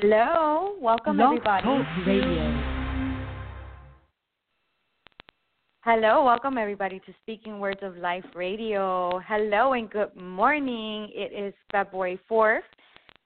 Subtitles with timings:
[0.00, 1.62] Hello, welcome Blog everybody.
[1.62, 2.60] Talk Radio.
[5.84, 9.20] Hello, welcome everybody to Speaking Words of Life Radio.
[9.24, 11.10] Hello and good morning.
[11.14, 12.58] It is February 4th,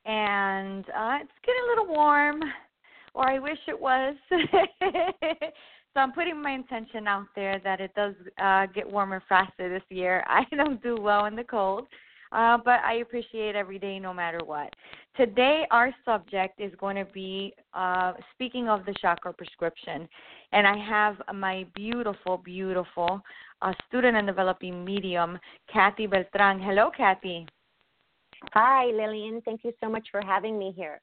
[0.04, 2.43] and uh, it's getting a little warm,
[3.14, 4.14] or I wish it was.
[4.30, 9.89] so I'm putting my intention out there that it does uh, get warmer faster this
[9.89, 10.23] year.
[10.29, 11.87] I don't do well in the cold,
[12.33, 14.73] uh, but I appreciate every day no matter what.
[15.17, 20.09] Today, our subject is going to be uh, speaking of the chakra prescription.
[20.53, 23.21] And I have my beautiful, beautiful
[23.63, 25.39] uh, student and developing medium,
[25.72, 26.61] Kathy Beltran.
[26.61, 27.46] Hello, Kathy.
[28.53, 29.41] Hi, Lillian.
[29.45, 31.00] Thank you so much for having me here.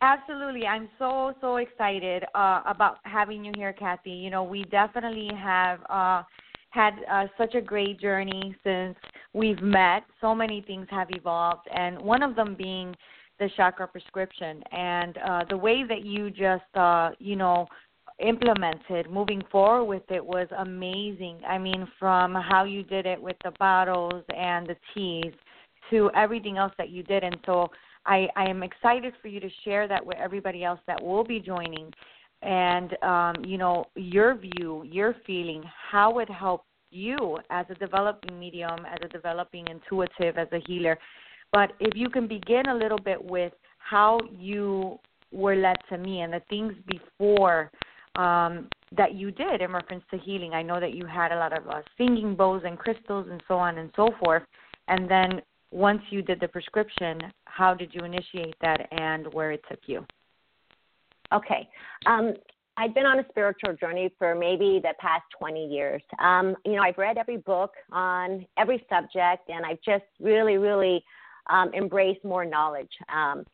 [0.00, 0.66] Absolutely.
[0.66, 4.10] I'm so, so excited uh, about having you here, Kathy.
[4.10, 6.22] You know, we definitely have uh,
[6.70, 8.96] had uh, such a great journey since
[9.34, 10.04] we've met.
[10.20, 12.94] So many things have evolved, and one of them being
[13.38, 14.62] the chakra prescription.
[14.72, 17.66] And uh, the way that you just, uh, you know,
[18.20, 21.40] implemented moving forward with it was amazing.
[21.46, 25.34] I mean, from how you did it with the bottles and the teas
[25.90, 27.24] to everything else that you did.
[27.24, 27.68] And so
[28.06, 31.40] I, I am excited for you to share that with everybody else that will be
[31.40, 31.92] joining
[32.42, 38.38] and um, you know your view, your feeling, how it helped you as a developing
[38.38, 40.98] medium, as a developing intuitive, as a healer.
[41.52, 44.98] But if you can begin a little bit with how you
[45.32, 47.70] were led to me and the things before
[48.16, 50.52] um, that you did in reference to healing.
[50.54, 53.54] I know that you had a lot of uh, singing bowls and crystals and so
[53.54, 54.44] on and so forth.
[54.88, 59.62] And then once you did the prescription, how did you initiate that and where it
[59.68, 60.06] took you?
[61.32, 61.68] Okay.
[62.06, 62.34] Um,
[62.76, 66.02] I've been on a spiritual journey for maybe the past 20 years.
[66.18, 71.04] Um, you know, I've read every book on every subject, and I've just really, really
[71.50, 72.90] um, embraced more knowledge.
[73.14, 73.44] Um,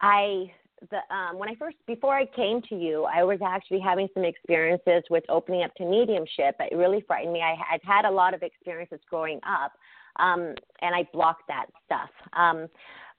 [0.00, 0.52] I
[0.90, 4.24] the um, when I first before I came to you, I was actually having some
[4.24, 6.56] experiences with opening up to mediumship.
[6.58, 7.40] It really frightened me.
[7.40, 9.72] I had had a lot of experiences growing up,
[10.18, 12.10] um, and I blocked that stuff.
[12.32, 12.66] Um,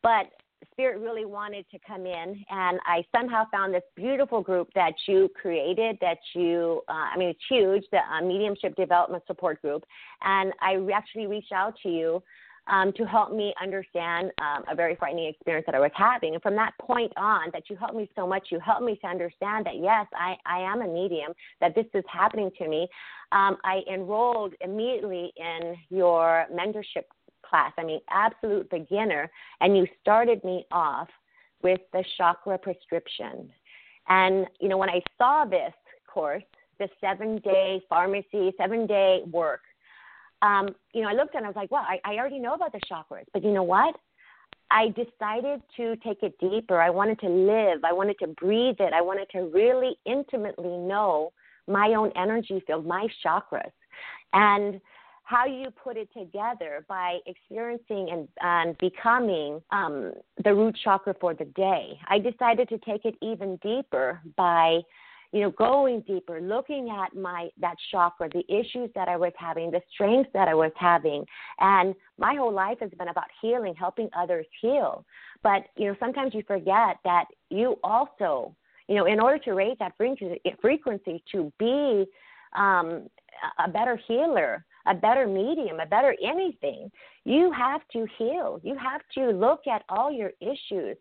[0.01, 0.27] but
[0.71, 5.29] Spirit really wanted to come in, and I somehow found this beautiful group that you
[5.39, 5.97] created.
[6.01, 9.83] That you, uh, I mean, it's huge, the uh, Mediumship Development Support Group,
[10.21, 12.23] and I actually reached out to you
[12.67, 16.33] um, to help me understand um, a very frightening experience that I was having.
[16.33, 19.07] And from that point on, that you helped me so much, you helped me to
[19.07, 22.87] understand that yes, I, I am a medium, that this is happening to me.
[23.31, 27.05] Um, I enrolled immediately in your mentorship
[27.53, 27.71] class.
[27.77, 29.29] I mean, absolute beginner.
[29.61, 31.07] And you started me off
[31.61, 33.51] with the chakra prescription.
[34.09, 35.73] And, you know, when I saw this
[36.07, 36.43] course,
[36.79, 39.61] the seven day pharmacy, seven day work,
[40.41, 42.71] um, you know, I looked and I was like, well, I, I already know about
[42.71, 43.95] the chakras, but you know what?
[44.71, 46.81] I decided to take it deeper.
[46.81, 47.83] I wanted to live.
[47.85, 48.93] I wanted to breathe it.
[48.93, 51.31] I wanted to really intimately know
[51.67, 53.71] my own energy field, my chakras.
[54.33, 54.81] And
[55.23, 60.13] how you put it together by experiencing and, and becoming um,
[60.43, 61.99] the root chakra for the day.
[62.07, 64.81] I decided to take it even deeper by
[65.33, 69.71] you know, going deeper, looking at my that chakra, the issues that I was having,
[69.71, 71.25] the strengths that I was having,
[71.59, 75.03] and my whole life has been about healing, helping others heal.
[75.41, 78.55] But you know, sometimes you forget that you also,
[78.87, 82.05] you know, in order to raise that frequency to be
[82.55, 83.09] um,
[83.57, 86.91] a better healer, a better medium, a better anything,
[87.25, 88.59] you have to heal.
[88.63, 90.97] You have to look at all your issues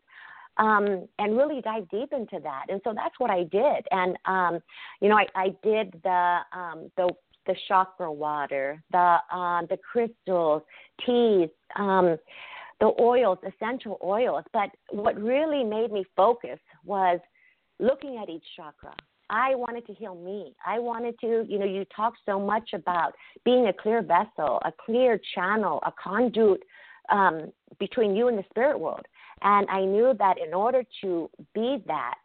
[0.59, 2.67] um, and really dive deep into that.
[2.69, 3.87] And so that's what I did.
[3.91, 4.61] And um,
[5.01, 7.09] you know, I, I did the um, the
[7.47, 10.63] the chakra water, the uh, the crystals,
[11.05, 12.17] teas, um,
[12.81, 14.45] the oils, essential oils.
[14.53, 17.19] But what really made me focus was
[17.79, 18.95] looking at each chakra.
[19.33, 20.55] I wanted to heal me.
[20.65, 23.15] I wanted to, you know, you talk so much about
[23.47, 26.63] being a clear vessel, a clear channel, a conduit
[27.11, 27.51] um,
[27.81, 29.07] between you and the spirit world.
[29.41, 32.17] And I knew that in order to be that,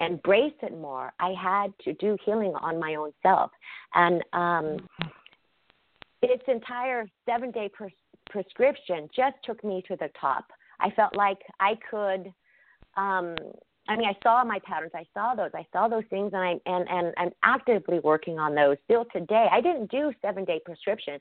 [0.00, 3.52] embrace it more, I had to do healing on my own self.
[3.94, 4.88] And um,
[6.20, 7.92] its entire seven day pres-
[8.28, 10.46] prescription just took me to the top.
[10.80, 12.32] I felt like I could.
[12.96, 13.36] Um,
[13.88, 14.92] I mean, I saw my patterns.
[14.94, 15.50] I saw those.
[15.54, 19.48] I saw those things, and I and and I'm actively working on those still today.
[19.50, 21.18] I didn't do seven day prescription.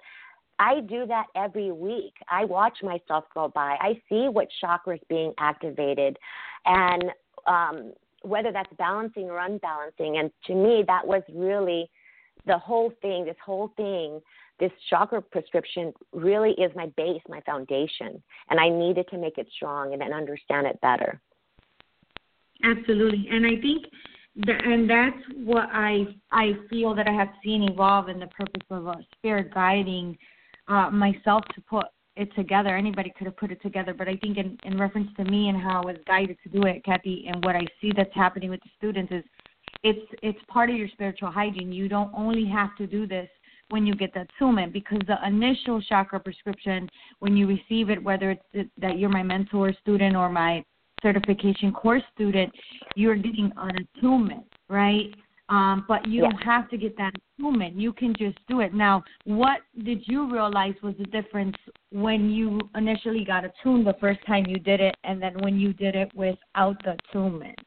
[0.60, 2.14] I do that every week.
[2.30, 3.78] I watch myself go by.
[3.82, 6.18] I see what chakra is being activated,
[6.66, 7.06] and
[7.48, 10.18] um, whether that's balancing or unbalancing.
[10.18, 11.90] And to me, that was really
[12.46, 13.26] the whole thing.
[13.26, 14.22] This whole thing,
[14.60, 18.22] this chakra prescription, really is my base, my foundation,
[18.52, 21.20] and I needed to make it strong and then understand it better.
[22.64, 23.86] Absolutely, and I think
[24.46, 28.66] that, and that's what I I feel that I have seen evolve in the purpose
[28.70, 30.18] of a spirit guiding
[30.68, 31.86] uh, myself to put
[32.16, 32.76] it together.
[32.76, 35.60] Anybody could have put it together, but I think in, in reference to me and
[35.60, 38.62] how I was guided to do it, Kathy, and what I see that's happening with
[38.62, 39.24] the students is
[39.84, 41.72] it's it's part of your spiritual hygiene.
[41.72, 43.30] You don't only have to do this
[43.70, 48.32] when you get the attunement because the initial chakra prescription when you receive it whether
[48.32, 50.64] it's that you're my mentor student or my
[51.02, 52.52] certification course student
[52.96, 55.14] you're getting an attunement right
[55.52, 57.76] um, but you don't have to get that attunement.
[57.76, 58.74] You can just do it.
[58.74, 61.58] Now, what did you realize was the difference
[61.92, 65.74] when you initially got attuned the first time you did it, and then when you
[65.74, 67.60] did it without the attunement?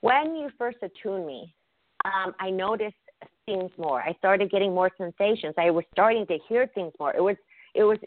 [0.00, 1.54] When you first attuned me,
[2.06, 2.94] um, I noticed
[3.44, 4.00] things more.
[4.00, 5.52] I started getting more sensations.
[5.58, 7.14] I was starting to hear things more.
[7.14, 7.36] It was
[7.74, 7.98] it was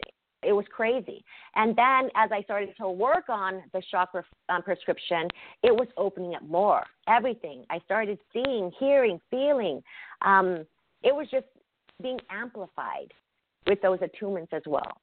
[0.46, 1.24] it was crazy.
[1.54, 5.28] And then as I started to work on the chakra um, prescription,
[5.62, 6.84] it was opening up more.
[7.08, 7.64] Everything.
[7.70, 9.82] I started seeing, hearing, feeling.
[10.22, 10.64] Um,
[11.02, 11.46] it was just
[12.02, 13.12] being amplified
[13.66, 14.98] with those attunements as well.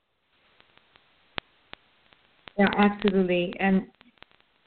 [2.58, 3.54] Yeah, absolutely.
[3.60, 3.88] And,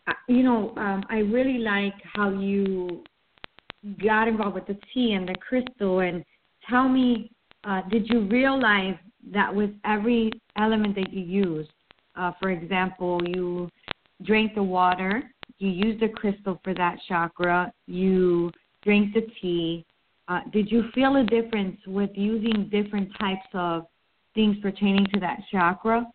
[0.08, 3.04] uh, you know, um, I really like how you
[4.02, 6.00] got involved with the tea and the crystal.
[6.00, 6.24] And
[6.68, 7.30] tell me,
[7.64, 8.96] uh, did you realize
[9.32, 11.68] that with every element that you use,
[12.16, 13.68] uh, for example, you
[14.22, 15.22] drink the water,
[15.58, 18.50] you use the crystal for that chakra, you
[18.82, 19.84] drink the tea.
[20.28, 23.86] Uh, did you feel a difference with using different types of
[24.34, 26.06] things pertaining to that chakra?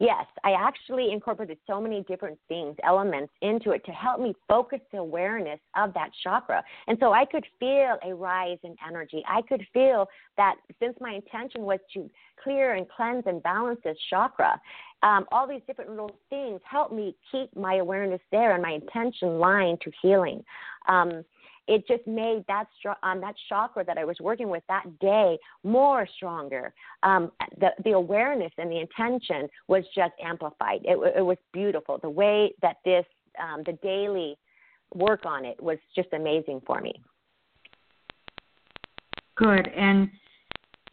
[0.00, 4.78] Yes, I actually incorporated so many different things, elements into it to help me focus
[4.92, 6.62] the awareness of that chakra.
[6.86, 9.24] And so I could feel a rise in energy.
[9.28, 12.08] I could feel that since my intention was to
[12.42, 14.60] clear and cleanse and balance this chakra,
[15.02, 19.40] um, all these different little things help me keep my awareness there and my intention
[19.40, 20.44] line to healing.
[20.88, 21.24] Um,
[21.68, 22.66] it just made that
[23.02, 26.72] um, that chakra that I was working with that day more stronger.
[27.02, 27.30] Um,
[27.60, 30.80] the the awareness and the intention was just amplified.
[30.84, 31.98] It, it was beautiful.
[32.02, 33.04] The way that this
[33.40, 34.36] um, the daily
[34.94, 36.94] work on it was just amazing for me.
[39.36, 39.68] Good.
[39.68, 40.08] And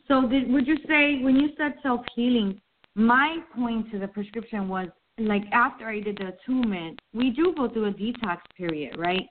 [0.08, 2.62] so, did, would you say when you said self healing,
[2.96, 4.88] my point to the prescription was
[5.18, 9.26] like after I did the attunement, we do go through a detox period, right?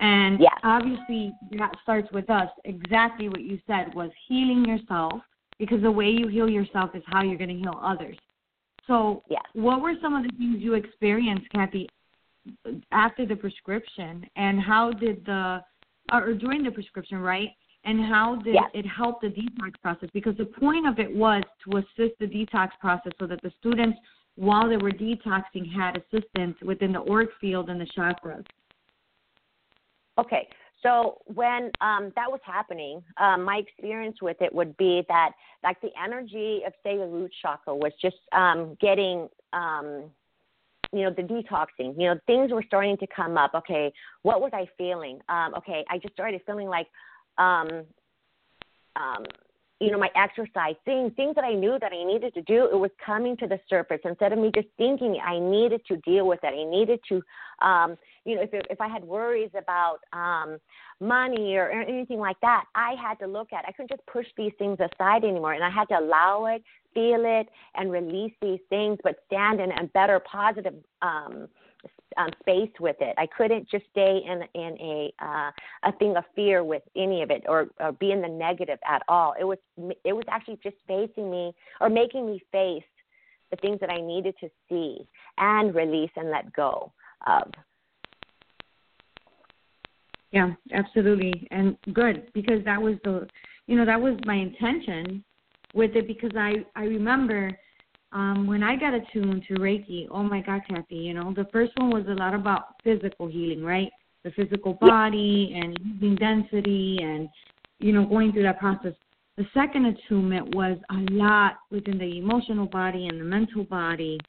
[0.00, 0.52] And yes.
[0.64, 2.48] obviously, that starts with us.
[2.64, 5.20] Exactly what you said was healing yourself,
[5.58, 8.16] because the way you heal yourself is how you're going to heal others.
[8.86, 9.42] So, yes.
[9.54, 11.88] what were some of the things you experienced, Kathy,
[12.92, 15.62] after the prescription, and how did the,
[16.12, 17.48] or during the prescription, right?
[17.84, 18.64] And how did yes.
[18.74, 20.08] it help the detox process?
[20.12, 23.98] Because the point of it was to assist the detox process so that the students,
[24.36, 28.44] while they were detoxing, had assistance within the auric field and the chakras.
[30.18, 30.48] Okay,
[30.82, 35.30] so when um, that was happening, um, my experience with it would be that
[35.62, 40.04] like the energy of say the root chakra was just um, getting um,
[40.92, 41.94] you know the detoxing.
[41.98, 43.54] You know things were starting to come up.
[43.54, 45.20] Okay, what was I feeling?
[45.28, 46.86] Um, okay, I just started feeling like
[47.38, 47.68] um,
[48.96, 49.24] um,
[49.84, 52.76] you know, my exercise, things, things that I knew that I needed to do, it
[52.76, 54.00] was coming to the surface.
[54.04, 56.54] Instead of me just thinking, I needed to deal with it.
[56.54, 57.22] I needed to,
[57.66, 60.58] um, you know, if if I had worries about um,
[61.00, 63.64] money or anything like that, I had to look at.
[63.68, 66.62] I couldn't just push these things aside anymore, and I had to allow it,
[66.94, 70.74] feel it, and release these things, but stand in a better, positive.
[71.02, 71.48] Um,
[72.16, 73.14] um, space with it.
[73.18, 75.50] I couldn't just stay in in a uh,
[75.84, 79.02] a thing of fear with any of it or, or be in the negative at
[79.08, 79.34] all.
[79.38, 79.58] It was
[80.04, 82.82] it was actually just facing me or making me face
[83.50, 85.06] the things that I needed to see
[85.38, 86.92] and release and let go
[87.26, 87.50] of.
[90.30, 93.28] Yeah, absolutely, and good because that was the
[93.66, 95.24] you know that was my intention
[95.74, 97.50] with it because I I remember
[98.14, 101.72] um, when I got attuned to Reiki, oh my God, Kathy, you know, the first
[101.76, 103.90] one was a lot about physical healing, right?
[104.22, 107.28] The physical body and using density and,
[107.80, 108.92] you know, going through that process.
[109.36, 114.20] The second attunement was a lot within the emotional body and the mental body.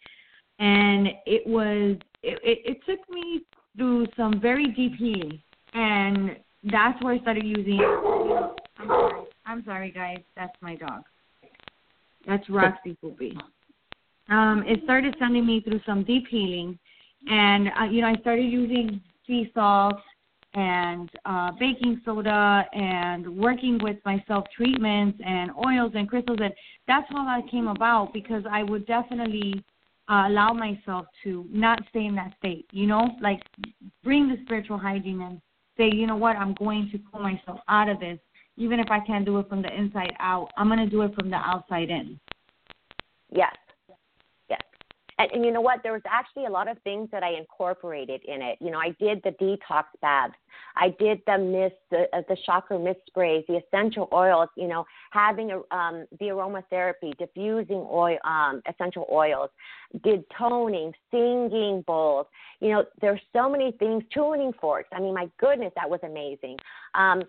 [0.57, 3.43] And it was, it, it, it took me
[3.77, 5.39] through some very deep healing.
[5.75, 6.37] And
[6.71, 7.79] that's where I started using,
[8.79, 11.03] I'm sorry, I'm sorry guys, that's my dog.
[12.25, 13.37] That's Roxy Poopy
[14.29, 16.77] um, it started sending me through some deep healing,
[17.29, 19.95] and uh, you know I started using sea salt
[20.53, 26.53] and uh, baking soda and working with my self treatments and oils and crystals, and
[26.87, 29.63] that's how that came about because I would definitely
[30.09, 32.65] uh, allow myself to not stay in that state.
[32.71, 33.41] You know, like
[34.03, 35.41] bring the spiritual hygiene and
[35.77, 38.19] say, you know what, I'm going to pull myself out of this,
[38.57, 40.49] even if I can't do it from the inside out.
[40.57, 42.19] I'm going to do it from the outside in.
[43.31, 43.55] Yes,
[45.17, 45.81] and, and you know what?
[45.83, 48.57] There was actually a lot of things that I incorporated in it.
[48.59, 50.33] You know, I did the detox baths.
[50.75, 54.49] I did the mist, the, uh, the chakra mist sprays, the essential oils.
[54.57, 59.49] You know, having a, um, the aromatherapy, diffusing oil, um, essential oils.
[60.03, 62.27] Did toning, singing bowls.
[62.59, 64.03] You know, there's so many things.
[64.13, 64.89] Tuning forks.
[64.93, 66.57] I mean, my goodness, that was amazing.
[66.93, 67.23] Um,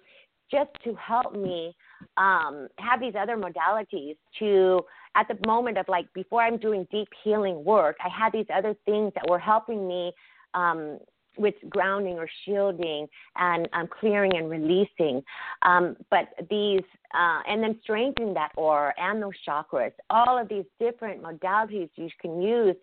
[0.50, 1.74] just to help me
[2.16, 4.80] um, have these other modalities to
[5.14, 8.74] at the moment of like before I'm doing deep healing work, I had these other
[8.84, 10.12] things that were helping me
[10.54, 10.98] um,
[11.38, 15.22] with grounding or shielding and um, clearing and releasing.
[15.62, 16.82] Um, but these,
[17.14, 22.08] uh, and then strengthening that aura and those chakras, all of these different modalities you
[22.20, 22.76] can use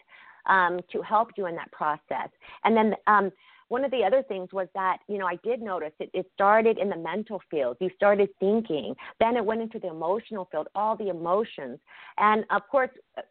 [0.47, 2.29] um, to help you in that process.
[2.63, 3.31] And then um,
[3.69, 6.77] one of the other things was that you know I did notice it, it started
[6.77, 7.77] in the mental field.
[7.79, 11.79] You started thinking, then it went into the emotional field, all the emotions,
[12.17, 13.21] and of course uh,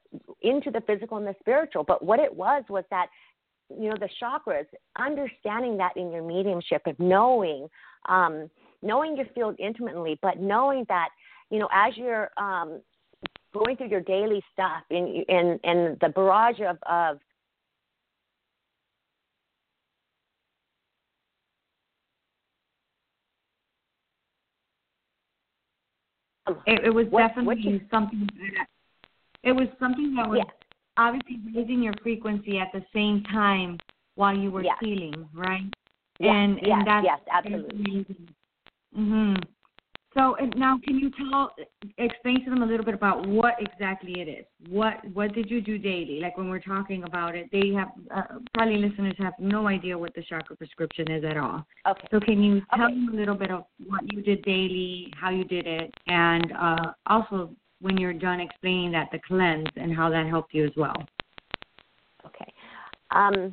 [0.41, 1.85] into the physical and the spiritual.
[1.85, 3.07] But what it was was that
[3.71, 4.67] you know the chakras,
[4.99, 7.69] understanding that in your mediumship of knowing,
[8.09, 8.51] um,
[8.83, 11.11] knowing your field intimately, but knowing that
[11.51, 12.81] you know as you're um,
[13.53, 17.19] going through your daily stuff and in in the barrage of of
[26.67, 28.29] It, it was what, definitely what something.
[28.37, 28.67] That,
[29.45, 30.55] it was something that was yes.
[30.97, 33.79] obviously raising your frequency at the same time
[34.17, 34.77] while you were yes.
[34.81, 35.63] healing, right?
[36.19, 36.35] Yes.
[36.35, 36.69] And yes.
[36.73, 38.07] and that's yes, absolutely.
[38.97, 39.43] Mhm.
[40.15, 41.55] So now, can you tell,
[41.97, 44.45] explain to them a little bit about what exactly it is?
[44.69, 46.21] What what did you do daily?
[46.21, 50.15] Like when we're talking about it, they have uh, probably listeners have no idea what
[50.15, 51.65] the chakra prescription is at all.
[51.89, 52.07] Okay.
[52.11, 52.95] So can you tell okay.
[52.95, 56.93] them a little bit of what you did daily, how you did it, and uh,
[57.07, 57.51] also
[57.81, 60.97] when you're done explaining that the cleanse and how that helped you as well.
[62.27, 62.53] Okay.
[63.11, 63.51] Um,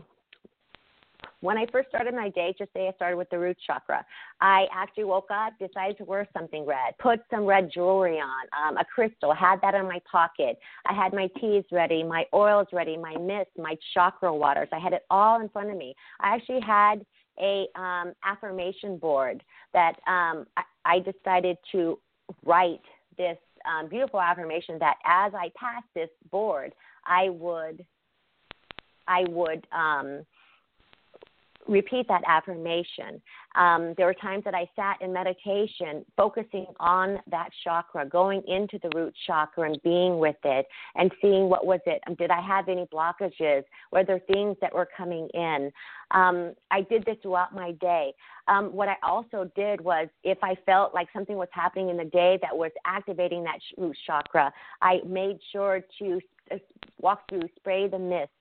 [1.41, 4.05] when I first started my day, just say I started with the root chakra,
[4.41, 8.77] I actually woke up, decided to wear something red, put some red jewelry on, um,
[8.77, 10.57] a crystal, had that in my pocket.
[10.85, 14.67] I had my teas ready, my oils ready, my mist, my chakra waters.
[14.71, 15.95] I had it all in front of me.
[16.19, 17.05] I actually had
[17.39, 19.41] a um, affirmation board
[19.73, 21.99] that um, I, I decided to
[22.45, 22.81] write
[23.17, 26.73] this um, beautiful affirmation that as I passed this board,
[27.05, 27.85] I would
[29.07, 30.23] I would um,
[31.69, 33.21] repeat that affirmation.
[33.55, 38.79] Um, there were times that I sat in meditation, focusing on that chakra, going into
[38.79, 42.01] the root chakra and being with it and seeing what was it.
[42.07, 43.63] Um, did I have any blockages?
[43.91, 45.71] Were there things that were coming in?
[46.11, 48.13] Um, I did this throughout my day.
[48.47, 52.05] Um, what I also did was, if I felt like something was happening in the
[52.05, 56.19] day that was activating that root chakra, I made sure to
[56.99, 58.31] walk through, spray the mist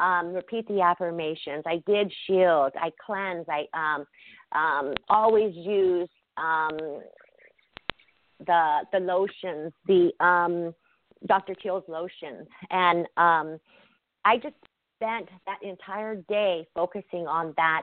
[0.00, 1.62] um, repeat the affirmations.
[1.66, 2.72] I did shield.
[2.76, 3.46] I cleanse.
[3.48, 4.06] I um,
[4.52, 6.76] um, always use um,
[8.46, 10.74] the the lotions, the um,
[11.26, 11.54] Dr.
[11.54, 13.60] Teal's lotions, and um,
[14.24, 14.56] I just
[14.96, 17.82] spent that entire day focusing on that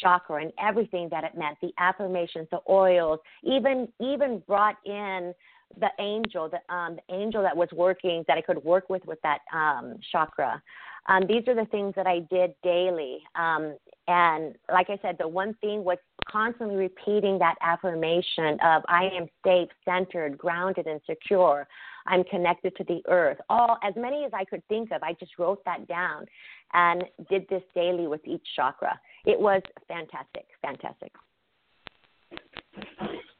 [0.00, 5.34] chakra and everything that it meant the affirmations the oils even even brought in
[5.78, 9.18] the angel the um the angel that was working that i could work with with
[9.22, 10.60] that um chakra
[11.06, 13.18] um, these are the things that I did daily.
[13.34, 13.76] Um,
[14.08, 15.98] and like I said, the one thing was
[16.30, 21.66] constantly repeating that affirmation of I am safe, centered, grounded, and secure.
[22.06, 23.38] I'm connected to the earth.
[23.48, 26.26] All as many as I could think of, I just wrote that down
[26.72, 28.98] and did this daily with each chakra.
[29.24, 31.12] It was fantastic, fantastic.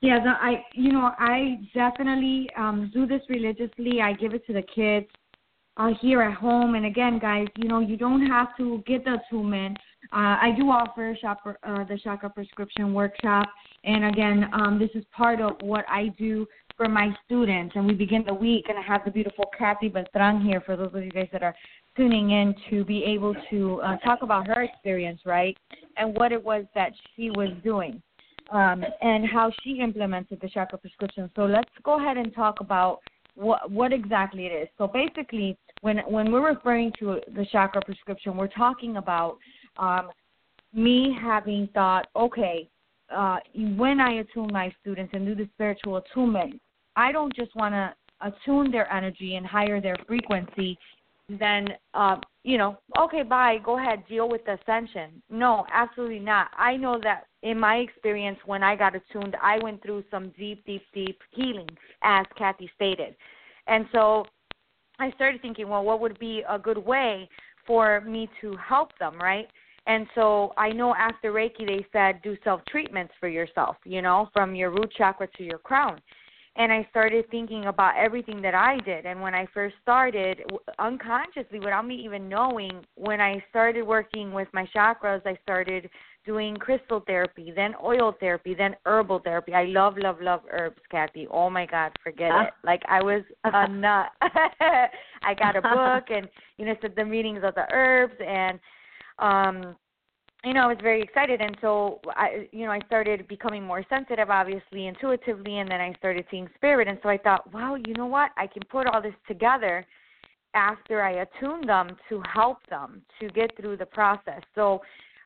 [0.00, 4.00] Yeah, the, I you know I definitely um, do this religiously.
[4.02, 5.08] I give it to the kids
[5.76, 6.74] uh, here at home.
[6.74, 9.76] And again, guys, you know, you don't have to get the attunement.
[10.12, 13.48] Uh, I do offer shopper, uh, the Chakra Prescription Workshop.
[13.84, 17.74] And again, um, this is part of what I do for my students.
[17.76, 20.90] And we begin the week, and I have the beautiful Kathy Beltran here for those
[20.94, 21.54] of you guys that are
[21.96, 25.56] tuning in to be able to uh, talk about her experience, right?
[25.96, 28.02] And what it was that she was doing.
[28.50, 31.30] Um, and how she implemented the chakra prescription.
[31.34, 33.00] So let's go ahead and talk about
[33.34, 34.68] what what exactly it is.
[34.78, 39.38] So basically, when when we're referring to the chakra prescription, we're talking about
[39.78, 40.10] um,
[40.72, 42.68] me having thought, okay,
[43.14, 43.38] uh,
[43.76, 46.60] when I attune my students and do the spiritual attunement,
[46.96, 50.78] I don't just want to attune their energy and higher their frequency
[51.28, 55.22] then um, you know, okay, bye, go ahead, deal with the ascension.
[55.30, 56.48] No, absolutely not.
[56.56, 60.64] I know that in my experience when I got attuned, I went through some deep,
[60.66, 61.68] deep, deep healing,
[62.02, 63.16] as Kathy stated.
[63.66, 64.26] And so
[64.98, 67.28] I started thinking, well, what would be a good way
[67.66, 69.48] for me to help them, right?
[69.86, 74.28] And so I know after Reiki, they said do self treatments for yourself, you know,
[74.34, 75.98] from your root chakra to your crown
[76.56, 79.06] and I started thinking about everything that I did.
[79.06, 80.42] And when I first started,
[80.78, 85.90] unconsciously, without me even knowing, when I started working with my chakras, I started
[86.24, 89.52] doing crystal therapy, then oil therapy, then herbal therapy.
[89.52, 91.26] I love, love, love herbs, Kathy.
[91.28, 92.50] Oh my God, forget it.
[92.62, 94.06] Like I was a nut.
[94.22, 98.58] I got a book and you know, said the meanings of the herbs and
[99.18, 99.76] um
[100.44, 103.84] you know, I was very excited, and so I, you know, I started becoming more
[103.88, 107.94] sensitive, obviously, intuitively, and then I started seeing spirit, and so I thought, wow, you
[107.94, 108.30] know what?
[108.36, 109.86] I can put all this together
[110.54, 114.40] after I attune them to help them to get through the process.
[114.54, 114.80] So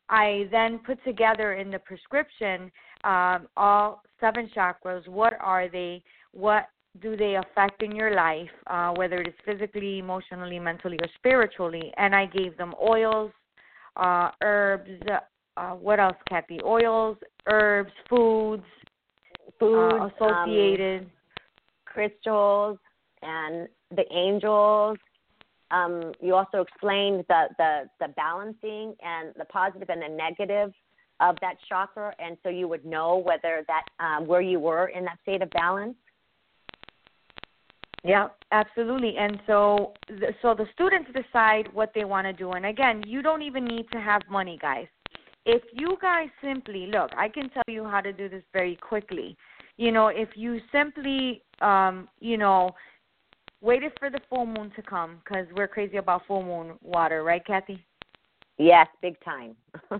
[0.09, 2.71] I then put together in the prescription
[3.03, 5.07] um, all seven chakras.
[5.07, 6.03] What are they?
[6.31, 6.67] What
[7.01, 11.93] do they affect in your life, uh, whether it is physically, emotionally, mentally, or spiritually?
[11.97, 13.31] And I gave them oils,
[13.95, 14.89] uh, herbs.
[15.57, 16.59] Uh, what else, Kathy?
[16.63, 17.17] Oils,
[17.47, 18.63] herbs, foods,
[19.59, 21.11] foods uh, associated um,
[21.85, 22.77] crystals,
[23.21, 24.97] and the angels.
[25.71, 30.73] Um, you also explained the, the the balancing and the positive and the negative
[31.19, 35.03] of that chakra, and so you would know whether that um, where you were in
[35.05, 35.95] that state of balance.
[38.03, 39.15] Yeah, absolutely.
[39.17, 39.93] And so,
[40.41, 42.51] so the students decide what they want to do.
[42.51, 44.87] And again, you don't even need to have money, guys.
[45.45, 49.35] If you guys simply look, I can tell you how to do this very quickly.
[49.77, 52.71] You know, if you simply, um, you know,
[53.61, 57.45] waited for the full moon to come because we're crazy about full moon water, right,
[57.45, 57.83] Kathy?
[58.57, 59.55] Yes, big time.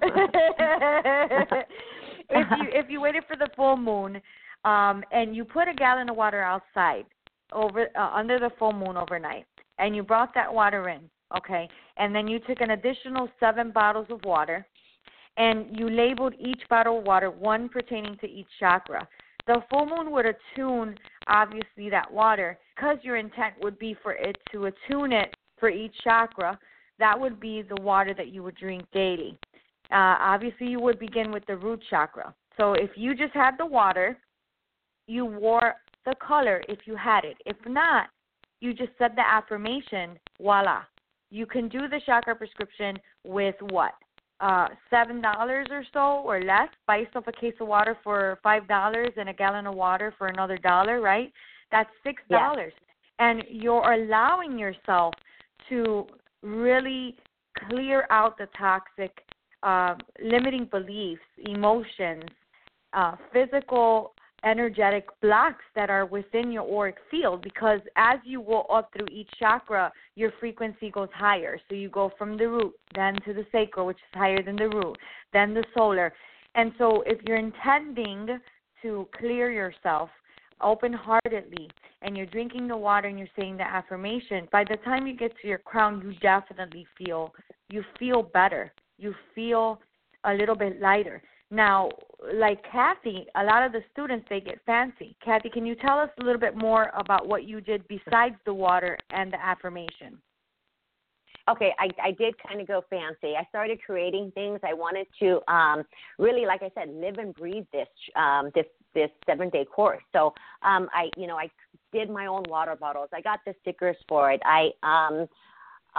[2.29, 4.21] if you if you waited for the full moon,
[4.65, 7.06] um, and you put a gallon of water outside,
[7.53, 9.45] over uh, under the full moon overnight,
[9.77, 11.01] and you brought that water in,
[11.38, 14.65] okay, and then you took an additional seven bottles of water,
[15.38, 19.07] and you labeled each bottle of water one pertaining to each chakra.
[19.47, 20.95] The full moon would attune,
[21.27, 25.95] obviously, that water because your intent would be for it to attune it for each
[26.03, 26.59] chakra.
[26.99, 29.38] That would be the water that you would drink daily.
[29.91, 32.35] Uh, obviously, you would begin with the root chakra.
[32.57, 34.17] So if you just had the water,
[35.07, 35.75] you wore
[36.10, 37.38] the color if you had it.
[37.45, 38.08] If not,
[38.62, 40.82] you just said the affirmation, voila.
[41.30, 43.93] You can do the chakra prescription with what?
[44.41, 46.69] Uh, seven dollars or so or less.
[46.88, 50.28] Buy yourself a case of water for five dollars and a gallon of water for
[50.28, 51.32] another dollar, right?
[51.72, 52.74] That's six dollars.
[53.19, 55.13] And you're allowing yourself
[55.67, 56.08] to
[56.41, 57.17] really
[57.67, 59.12] clear out the toxic
[59.62, 62.24] uh, limiting beliefs, emotions,
[62.93, 68.91] uh, physical energetic blocks that are within your auric field because as you go up
[68.95, 71.60] through each chakra, your frequency goes higher.
[71.67, 74.69] So you go from the root, then to the sacral, which is higher than the
[74.69, 74.97] root,
[75.34, 76.13] then the solar.
[76.56, 78.39] And so if you're intending
[78.82, 80.10] to clear yourself
[80.62, 81.69] open heartedly
[82.02, 85.34] and you're drinking the water and you're saying the affirmation, by the time you get
[85.41, 87.34] to your crown you definitely feel
[87.69, 88.71] you feel better.
[88.97, 89.80] You feel
[90.23, 91.21] a little bit lighter.
[91.51, 91.89] Now,
[92.35, 95.15] like Kathy, a lot of the students they get fancy.
[95.23, 98.53] Kathy, can you tell us a little bit more about what you did besides the
[98.53, 100.19] water and the affirmation?
[101.49, 103.35] okay, I, I did kind of go fancy.
[103.35, 104.59] I started creating things.
[104.63, 105.83] I wanted to um,
[106.17, 110.01] really, like I said, live and breathe this um, this this seven day course.
[110.13, 110.33] So
[110.63, 111.49] um, I, you know, I
[111.91, 113.09] did my own water bottles.
[113.13, 114.41] I got the stickers for it.
[114.45, 115.27] I um,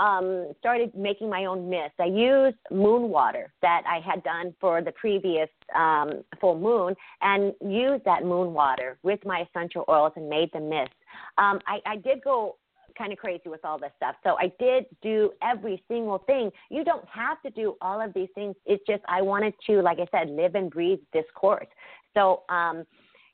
[0.00, 1.94] um, started making my own mist.
[1.98, 7.52] I used moon water that I had done for the previous um, full moon and
[7.60, 10.92] used that moon water with my essential oils and made the mist.
[11.36, 12.56] Um, I, I did go
[12.96, 14.14] kind of crazy with all this stuff.
[14.24, 16.50] So I did do every single thing.
[16.70, 18.56] You don't have to do all of these things.
[18.64, 21.68] It's just I wanted to, like I said, live and breathe this course.
[22.14, 22.84] So um,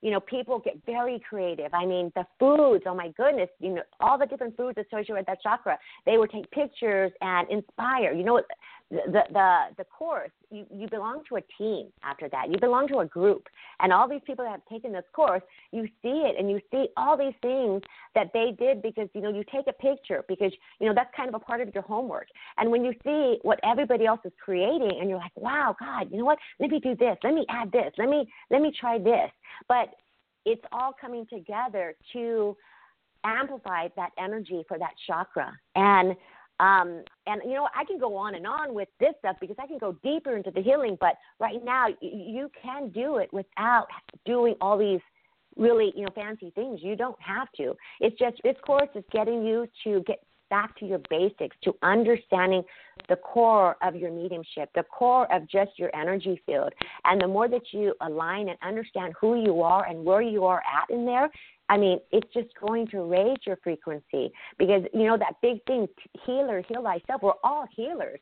[0.07, 1.75] you know, people get very creative.
[1.75, 5.27] I mean, the foods, oh my goodness, you know, all the different foods associated with
[5.27, 8.13] that chakra, they would take pictures and inspire.
[8.13, 8.41] You know,
[8.91, 12.51] the the the course, you you belong to a team after that.
[12.51, 13.49] You belong to a group,
[13.81, 16.87] and all these people that have taken this course, you see it and you see
[16.97, 17.83] all these things
[18.15, 21.29] that they did because you know you take a picture because you know that's kind
[21.29, 22.29] of a part of your homework.
[22.59, 26.19] And when you see what everybody else is creating, and you're like, wow, God, you
[26.19, 26.39] know what?
[26.61, 27.17] Let me do this.
[27.25, 27.93] Let me add this.
[27.99, 29.31] Let me let me try this.
[29.69, 29.89] But
[30.45, 32.57] it's all coming together to
[33.25, 36.15] amplify that energy for that chakra and
[36.59, 39.67] Um, and you know, I can go on and on with this stuff because I
[39.67, 40.97] can go deeper into the healing.
[41.01, 43.87] But right now, you can do it without
[44.25, 45.01] doing all these
[45.57, 46.81] really, you know, fancy things.
[46.83, 47.75] You don't have to.
[48.01, 52.63] It's just this course is getting you to get back to your basics, to understanding
[53.09, 56.73] the core of your mediumship, the core of just your energy field.
[57.05, 60.61] And the more that you align and understand who you are and where you are
[60.61, 61.29] at in there,
[61.69, 65.89] I mean, it's just going to raise your frequency because, you know, that big thing,
[66.25, 67.23] healer, heal thyself.
[67.23, 68.21] We're all healers.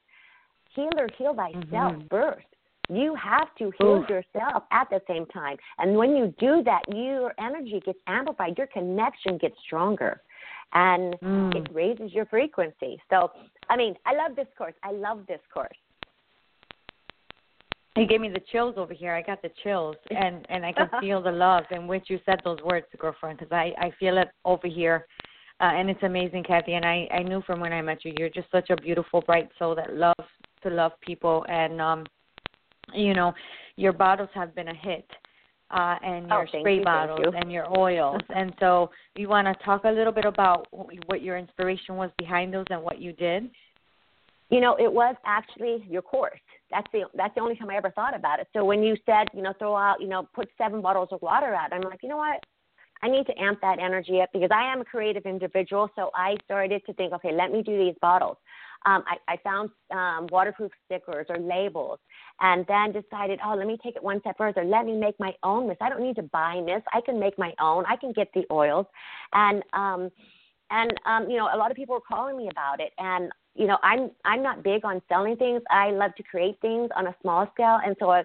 [0.74, 2.06] Healer, heal thyself mm-hmm.
[2.10, 2.46] first.
[2.88, 4.12] You have to heal Ooh.
[4.12, 5.56] yourself at the same time.
[5.78, 10.20] And when you do that, your energy gets amplified, your connection gets stronger
[10.74, 11.54] and mm.
[11.54, 13.00] it raises your frequency.
[13.08, 13.30] So,
[13.70, 14.74] I mean, I love this course.
[14.82, 15.76] I love this course.
[17.96, 19.14] You gave me the chills over here.
[19.14, 22.40] I got the chills, and and I can feel the love in which you said
[22.44, 25.06] those words, girlfriend, because I I feel it over here,
[25.60, 26.74] uh, and it's amazing, Kathy.
[26.74, 29.48] And I I knew from when I met you, you're just such a beautiful, bright
[29.58, 30.28] soul that loves
[30.62, 32.04] to love people, and um,
[32.92, 33.32] you know,
[33.76, 35.06] your bottles have been a hit
[35.70, 37.32] uh, and your oh, spray you, bottles you.
[37.32, 38.20] and your oils.
[38.34, 42.52] and so, you want to talk a little bit about what your inspiration was behind
[42.52, 43.50] those and what you did?
[44.50, 46.38] You know, it was actually your course.
[46.74, 48.48] That's the that's the only time I ever thought about it.
[48.52, 51.54] So when you said, you know, throw out, you know, put seven bottles of water
[51.54, 52.42] out, I'm like, you know what?
[53.02, 55.90] I need to amp that energy up because I am a creative individual.
[55.94, 58.38] So I started to think, okay, let me do these bottles
[58.86, 61.98] um, I, I found um, waterproof stickers or labels,
[62.40, 64.64] and then decided, oh, let me take it one step further.
[64.64, 65.80] Let me make my own mist.
[65.80, 66.84] I don't need to buy mist.
[66.92, 67.84] I can make my own.
[67.88, 68.86] I can get the oils,
[69.32, 70.10] and um,
[70.70, 73.66] and um, you know, a lot of people were calling me about it, and you
[73.66, 75.62] know, I'm I'm not big on selling things.
[75.70, 78.10] I love to create things on a small scale, and so.
[78.10, 78.24] I,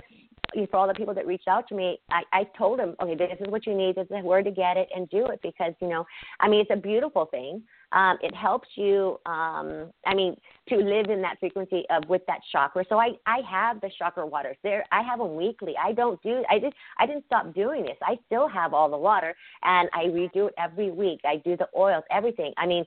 [0.72, 3.38] for all the people that reached out to me, I, I told them, okay, this
[3.40, 5.88] is what you need, this is where to get it, and do it because you
[5.88, 6.08] know,
[6.40, 7.62] I mean, it's a beautiful thing.
[7.92, 10.36] Um, it helps you, um, I mean,
[10.70, 12.86] to live in that frequency of with that chakra.
[12.88, 14.86] So I, I have the chakra waters there.
[14.92, 15.74] I have them weekly.
[15.84, 17.98] I don't do, I did, I didn't stop doing this.
[18.04, 21.22] I still have all the water and I redo it every week.
[21.26, 22.54] I do the oils, everything.
[22.58, 22.86] I mean,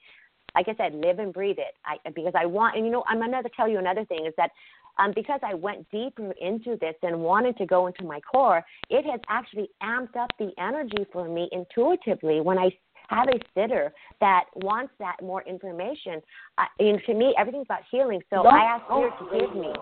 [0.55, 1.75] like I said, live and breathe it.
[1.85, 4.35] I, because I want, and you know, I'm going to tell you another thing is
[4.37, 4.51] that
[4.99, 9.05] um, because I went deeper into this and wanted to go into my core, it
[9.11, 12.71] has actually amped up the energy for me intuitively when I
[13.09, 16.21] have a sitter that wants that more information.
[16.59, 18.21] Uh, and to me, everything's about healing.
[18.31, 19.73] So I ask Spirit to give me.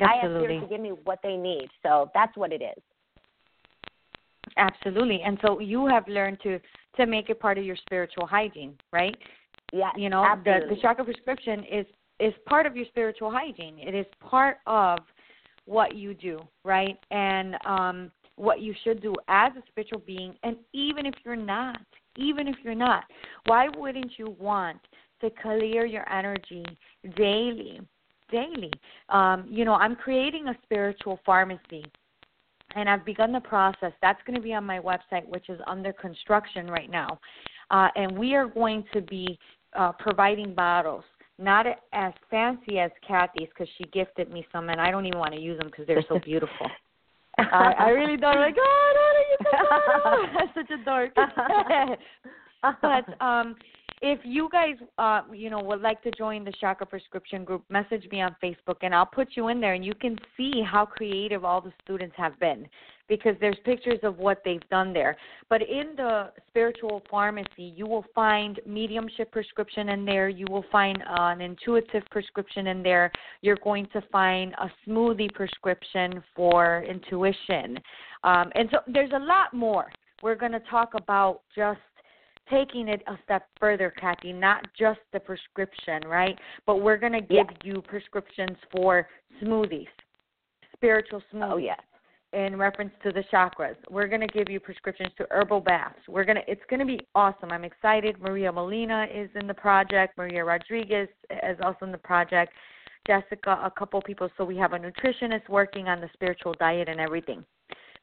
[0.00, 0.02] Absolutely.
[0.02, 1.68] I ask Spirit to give me what they need.
[1.82, 2.82] So that's what it is.
[4.56, 5.22] Absolutely.
[5.24, 6.60] And so you have learned to
[6.96, 9.16] to make it part of your spiritual hygiene, right?
[9.72, 9.90] Yeah.
[9.96, 10.68] You know, absolutely.
[10.68, 11.86] the the chakra prescription is
[12.20, 13.78] is part of your spiritual hygiene.
[13.78, 14.98] It is part of
[15.64, 16.98] what you do, right?
[17.10, 21.78] And um what you should do as a spiritual being and even if you're not
[22.16, 23.04] even if you're not
[23.46, 24.80] why wouldn't you want
[25.20, 26.64] to clear your energy
[27.16, 27.80] daily
[28.30, 28.72] daily
[29.10, 31.84] um you know i'm creating a spiritual pharmacy
[32.74, 35.92] and i've begun the process that's going to be on my website which is under
[35.92, 37.18] construction right now
[37.70, 39.38] uh, and we are going to be
[39.74, 41.04] uh, providing bottles
[41.38, 45.34] not as fancy as Kathy's because she gifted me some, and I don't even want
[45.34, 46.66] to use them because they're so beautiful.
[47.38, 48.54] I, I really don't like.
[48.58, 51.14] Oh, no, you That's such a dork.
[52.82, 53.56] but um,
[54.02, 58.04] if you guys, uh, you know, would like to join the Chakra Prescription Group, message
[58.10, 61.44] me on Facebook, and I'll put you in there, and you can see how creative
[61.44, 62.66] all the students have been
[63.08, 65.16] because there's pictures of what they've done there.
[65.48, 70.28] But in the spiritual pharmacy, you will find mediumship prescription in there.
[70.28, 73.12] You will find uh, an intuitive prescription in there.
[73.40, 77.78] You're going to find a smoothie prescription for intuition.
[78.24, 79.92] Um, and so there's a lot more.
[80.22, 81.80] We're going to talk about just
[82.50, 86.38] taking it a step further, Kathy, not just the prescription, right?
[86.66, 87.56] But we're going to give yeah.
[87.64, 89.08] you prescriptions for
[89.42, 89.88] smoothies,
[90.74, 91.52] spiritual oh, smoothies.
[91.52, 91.80] Oh, yes
[92.32, 93.76] in reference to the chakras.
[93.90, 95.98] We're going to give you prescriptions to herbal baths.
[96.08, 97.50] We're going to it's going to be awesome.
[97.52, 98.20] I'm excited.
[98.20, 100.16] Maria Molina is in the project.
[100.16, 102.52] Maria Rodriguez is also in the project.
[103.06, 104.28] Jessica, a couple people.
[104.36, 107.44] So we have a nutritionist working on the spiritual diet and everything.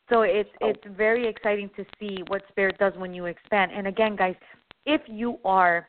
[0.09, 0.69] So it's oh.
[0.69, 3.71] it's very exciting to see what spirit does when you expand.
[3.73, 4.35] And again, guys,
[4.85, 5.87] if you are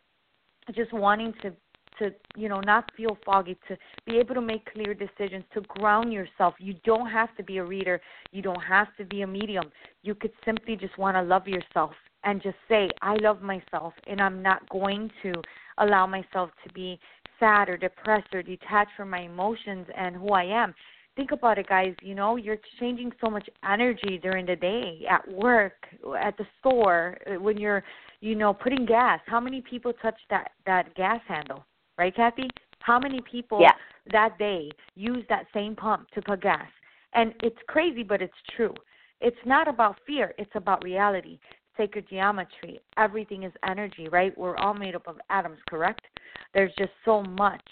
[0.74, 1.52] just wanting to
[1.98, 6.12] to you know not feel foggy to be able to make clear decisions to ground
[6.12, 8.00] yourself you don't have to be a reader
[8.32, 9.70] you don't have to be a medium
[10.02, 11.90] you could simply just want to love yourself
[12.24, 15.32] and just say i love myself and i'm not going to
[15.78, 16.98] allow myself to be
[17.38, 20.74] sad or depressed or detached from my emotions and who i am
[21.16, 25.26] think about it guys you know you're exchanging so much energy during the day at
[25.32, 25.86] work
[26.20, 27.82] at the store uh, when you're
[28.20, 29.20] you know, putting gas.
[29.26, 31.64] How many people touch that that gas handle,
[31.98, 32.48] right, Kathy?
[32.80, 33.72] How many people yeah.
[34.12, 36.68] that day use that same pump to put gas?
[37.14, 38.74] And it's crazy, but it's true.
[39.20, 41.38] It's not about fear, it's about reality.
[41.76, 42.80] Sacred geometry.
[42.98, 44.36] Everything is energy, right?
[44.36, 46.02] We're all made up of atoms, correct?
[46.52, 47.62] There's just so much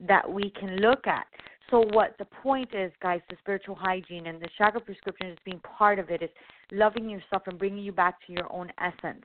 [0.00, 1.26] that we can look at.
[1.70, 5.60] So what the point is, guys, the spiritual hygiene and the chakra prescription is being
[5.60, 6.30] part of it is
[6.72, 9.24] loving yourself and bringing you back to your own essence.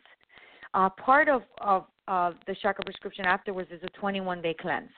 [0.74, 4.90] Uh, part of, of, of the chakra prescription afterwards is a 21 day cleanse.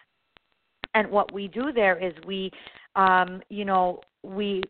[0.93, 2.51] And what we do there is we,
[2.95, 4.63] um, you know, we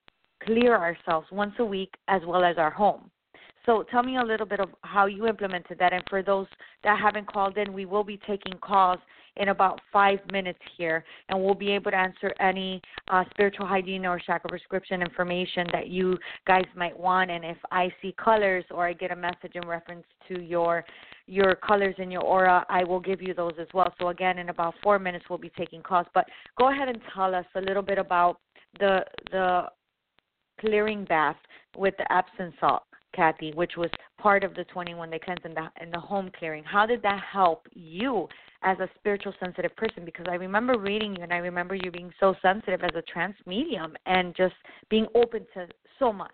[0.44, 3.10] clear ourselves once a week as well as our home.
[3.67, 5.91] So tell me a little bit of how you implemented that.
[5.91, 6.47] And for those
[6.86, 8.97] that haven't called in, we will be taking calls
[9.36, 14.06] in about five minutes here, and we'll be able to answer any uh, spiritual hygiene
[14.06, 17.30] or chakra prescription information that you guys might want.
[17.30, 20.84] And if I see colors or I get a message in reference to your
[21.27, 23.93] your colors in your aura, I will give you those as well.
[23.99, 26.08] So again, in about four minutes, we'll be taking calls.
[26.13, 26.25] But
[26.58, 28.39] go ahead and tell us a little bit about
[28.80, 29.65] the the
[30.62, 31.36] clearing bath
[31.75, 35.70] with the Epsom salt, Kathy, which was part of the 21 day cleanse and the,
[35.78, 36.63] and the home clearing.
[36.63, 38.28] How did that help you
[38.63, 40.06] as a spiritual sensitive person?
[40.06, 43.36] Because I remember reading you and I remember you being so sensitive as a trance
[43.46, 44.56] medium and just
[44.89, 45.67] being open to
[46.00, 46.32] so much.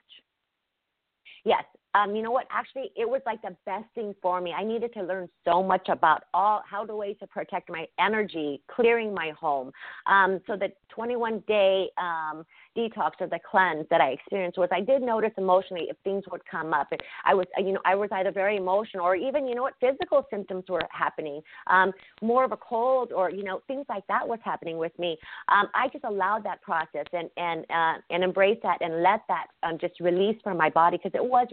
[1.46, 1.64] Yes,
[1.96, 2.48] um, you know what?
[2.50, 4.52] Actually, it was like the best thing for me.
[4.52, 8.62] I needed to learn so much about all how to ways to protect my energy,
[8.74, 9.72] clearing my home.
[10.08, 12.46] Um, so the 21 day um,
[12.78, 16.42] detox or the cleanse that I experienced was I did notice emotionally if things would
[16.50, 16.90] come up.
[17.26, 20.26] I was, you know, I was either very emotional or even, you know what, physical
[20.30, 21.42] symptoms were happening.
[21.68, 25.18] Um, more of a cold or, you know, things like that was happening with me.
[25.50, 29.48] Um, I just allowed that process and and uh, and embrace that and let that
[29.64, 31.48] um, just release from my body because it was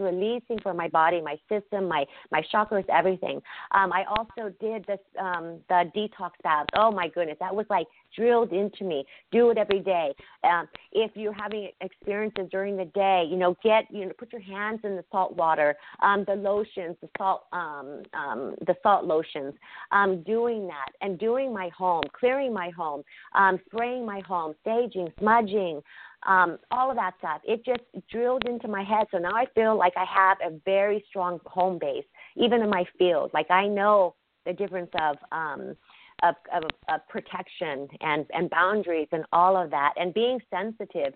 [0.61, 3.41] from my body, my system, my my chakras, everything.
[3.71, 6.69] Um, I also did this um, the detox baths.
[6.75, 9.05] Oh my goodness, that was like drilled into me.
[9.31, 10.13] Do it every day.
[10.43, 14.41] Um, if you're having experiences during the day, you know, get you know, put your
[14.41, 19.53] hands in the salt water, um, the lotions, the salt, um, um, the salt lotions.
[19.91, 23.03] Um, doing that and doing my home, clearing my home,
[23.35, 25.81] um, spraying my home, staging, smudging.
[26.27, 27.41] Um, all of that stuff.
[27.43, 27.81] It just
[28.11, 29.07] drilled into my head.
[29.09, 32.05] So now I feel like I have a very strong home base,
[32.35, 33.31] even in my field.
[33.33, 35.75] Like I know the difference of um,
[36.23, 41.13] of, of, of protection and, and boundaries and all of that, and being sensitive,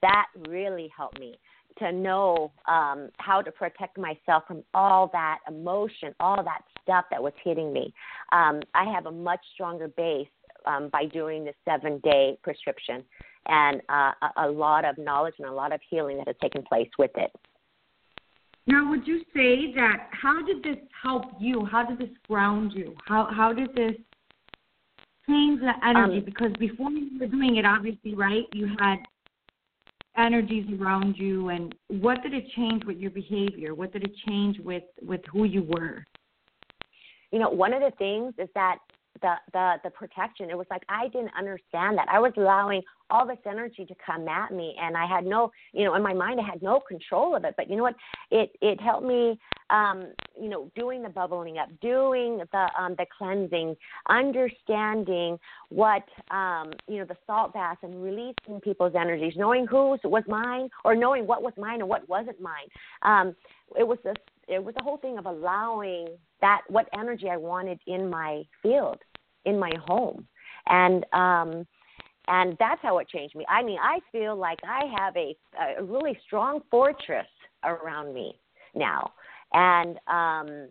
[0.00, 1.38] that really helped me
[1.78, 7.22] to know um, how to protect myself from all that emotion, all that stuff that
[7.22, 7.92] was hitting me.
[8.32, 10.28] Um, I have a much stronger base
[10.66, 13.04] um, by doing the seven day prescription
[13.48, 16.62] and uh, a, a lot of knowledge and a lot of healing that has taken
[16.62, 17.30] place with it.
[18.66, 21.64] Now, would you say that how did this help you?
[21.64, 22.94] How did this ground you?
[23.06, 23.94] How how did this
[25.26, 26.18] change the energy?
[26.18, 28.98] Um, because before you were doing it, obviously, right, you had
[30.18, 33.74] energies around you, and what did it change with your behavior?
[33.74, 36.04] What did it change with with who you were?
[37.32, 38.78] You know, one of the things is that
[39.22, 40.50] the the the protection.
[40.50, 42.08] It was like I didn't understand that.
[42.10, 45.84] I was allowing all this energy to come at me, and I had no, you
[45.84, 47.54] know, in my mind I had no control of it.
[47.56, 47.96] But you know what?
[48.30, 49.38] It it helped me,
[49.70, 53.76] um, you know, doing the bubbling up, doing the um, the cleansing,
[54.08, 55.38] understanding
[55.70, 60.68] what um, you know the salt baths and releasing people's energies, knowing whose was mine
[60.84, 62.68] or knowing what was mine and what wasn't mine.
[63.02, 63.34] Um,
[63.76, 64.16] it was this
[64.48, 66.08] it was the whole thing of allowing
[66.40, 68.98] that what energy I wanted in my field
[69.48, 70.26] in my home,
[70.68, 71.66] and um,
[72.28, 73.44] and that's how it changed me.
[73.48, 75.36] I mean, I feel like I have a,
[75.78, 77.26] a really strong fortress
[77.64, 78.38] around me
[78.74, 79.12] now,
[79.52, 80.68] and um,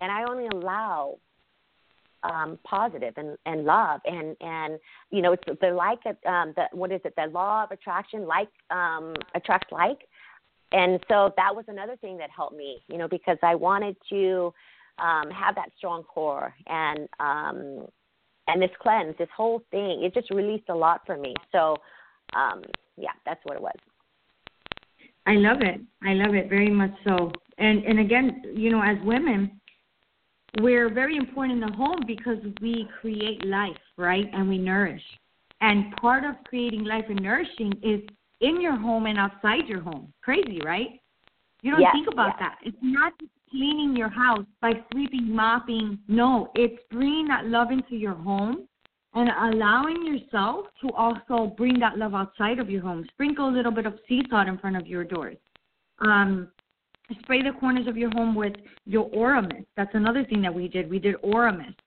[0.00, 1.18] and I only allow
[2.22, 4.00] um, positive and, and love.
[4.04, 4.78] And and
[5.10, 7.14] you know it's the like um, the what is it?
[7.16, 9.98] The law of attraction like um, attracts like.
[10.74, 14.54] And so that was another thing that helped me you know because I wanted to
[14.98, 17.86] um, have that strong core and um,
[18.48, 21.34] and this cleanse, this whole thing, it just released a lot for me.
[21.52, 21.76] So,
[22.34, 22.62] um,
[22.96, 23.76] yeah, that's what it was.
[25.26, 25.80] I love it.
[26.02, 27.30] I love it very much so.
[27.58, 29.60] And and again, you know, as women,
[30.60, 34.26] we're very important in the home because we create life, right?
[34.32, 35.02] And we nourish.
[35.60, 38.00] And part of creating life and nourishing is
[38.40, 40.12] in your home and outside your home.
[40.22, 41.00] Crazy, right?
[41.62, 42.56] You don't think about that.
[42.64, 43.12] It's not
[43.52, 45.98] cleaning your house by sweeping, mopping.
[46.08, 48.66] No, it's bringing that love into your home
[49.14, 53.04] and allowing yourself to also bring that love outside of your home.
[53.12, 55.36] Sprinkle a little bit of sea salt in front of your doors.
[56.00, 56.48] Um,
[57.20, 58.54] spray the corners of your home with
[58.86, 59.66] your aura mist.
[59.76, 60.88] That's another thing that we did.
[60.88, 61.81] We did aura mist.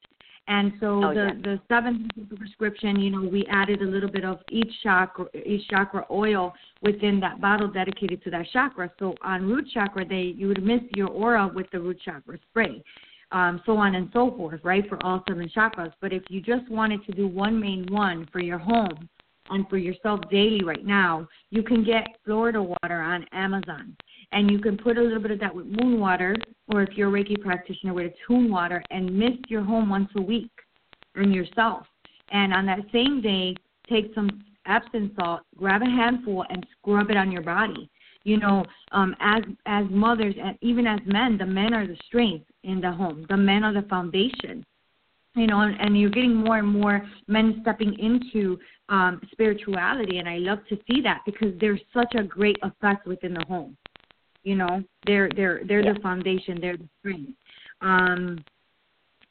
[0.47, 1.41] And so oh, the yeah.
[1.41, 6.05] the seventh prescription, you know, we added a little bit of each chakra each chakra
[6.11, 6.53] oil
[6.83, 8.91] within that bottle dedicated to that chakra.
[8.99, 12.83] So on root chakra they you would mist your aura with the root chakra spray,
[13.31, 15.93] um, so on and so forth, right, for all seven chakras.
[15.99, 19.09] But if you just wanted to do one main one for your home
[19.49, 23.95] and for yourself daily right now, you can get Florida water on Amazon
[24.31, 26.35] and you can put a little bit of that with moon water,
[26.71, 30.09] or if you're a Reiki practitioner, with a tune water, and mist your home once
[30.15, 30.51] a week
[31.15, 31.85] and yourself.
[32.31, 33.55] And on that same day,
[33.87, 37.89] take some Epsom salt, grab a handful, and scrub it on your body.
[38.23, 42.45] You know, um, as as mothers and even as men, the men are the strength
[42.63, 43.25] in the home.
[43.29, 44.65] The men are the foundation.
[45.35, 48.57] You know, and, and you're getting more and more men stepping into
[48.89, 53.33] um, spirituality, and I love to see that because there's such a great effect within
[53.33, 53.75] the home.
[54.45, 55.93] You know, they're they're they're yeah.
[55.93, 56.59] the foundation.
[56.61, 57.33] They're the strength.
[57.81, 58.43] Um,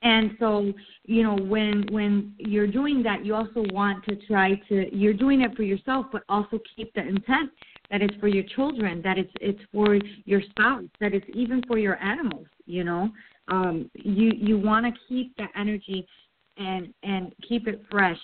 [0.02, 0.72] and so
[1.04, 5.40] you know when when you're doing that, you also want to try to you're doing
[5.40, 7.50] it for yourself, but also keep the intent
[7.90, 11.78] that it's for your children, that it's it's for your spouse, that it's even for
[11.78, 12.46] your animals.
[12.66, 13.08] You know,
[13.48, 16.06] um, you you want to keep the energy
[16.56, 18.18] and and keep it fresh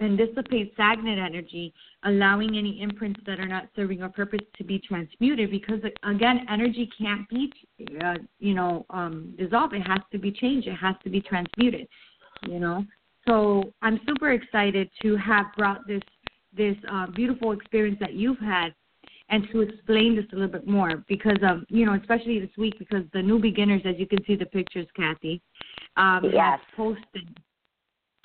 [0.00, 1.72] and dissipate stagnant energy,
[2.04, 5.50] allowing any imprints that are not serving a purpose to be transmuted.
[5.50, 7.52] Because again, energy can't be,
[8.02, 9.74] uh, you know, um, dissolved.
[9.74, 10.66] It has to be changed.
[10.66, 11.86] It has to be transmuted.
[12.48, 12.84] You know.
[13.28, 16.02] So I'm super excited to have brought this
[16.56, 18.74] this uh, beautiful experience that you've had
[19.28, 22.76] and to explain this a little bit more because um you know especially this week
[22.78, 25.40] because the new beginners as you can see the pictures Kathy
[25.96, 26.34] um yes.
[26.34, 27.38] have posted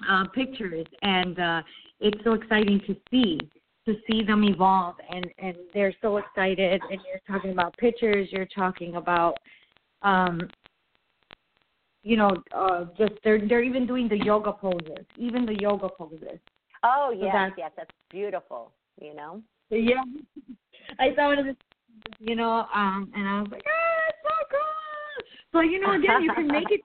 [0.09, 1.61] uh, pictures, and uh,
[1.99, 3.39] it's so exciting to see
[3.85, 6.81] to see them evolve, and and they're so excited.
[6.89, 9.37] And you're talking about pictures, you're talking about,
[10.01, 10.41] um,
[12.03, 16.39] you know, uh, just they're they're even doing the yoga poses, even the yoga poses.
[16.83, 18.71] Oh yes, so that's, yes, that's beautiful.
[19.01, 19.41] You know.
[19.69, 20.03] Yeah,
[20.99, 21.55] I saw one of the,
[22.19, 24.74] you know, um, and I was like, ah, it's so cool.
[25.55, 26.81] So you know, again, you can make it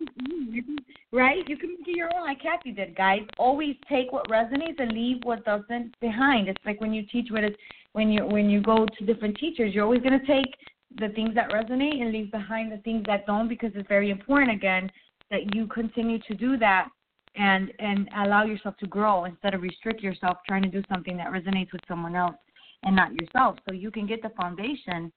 [1.11, 1.43] right?
[1.49, 3.23] You can make it your own, like Kathy did, guys.
[3.37, 6.49] Always take what resonates and leave what doesn't behind.
[6.49, 7.57] It's like when you teach with it,
[7.95, 10.55] when you when you go to different teachers, you're always going to take
[11.01, 14.53] the things that resonate and leave behind the things that don't, because it's very important
[14.53, 14.89] again
[15.33, 16.89] that you continue to do that
[17.35, 21.33] and and allow yourself to grow instead of restrict yourself trying to do something that
[21.33, 22.37] resonates with someone else
[22.85, 23.57] and not yourself.
[23.69, 25.11] So you can get the foundation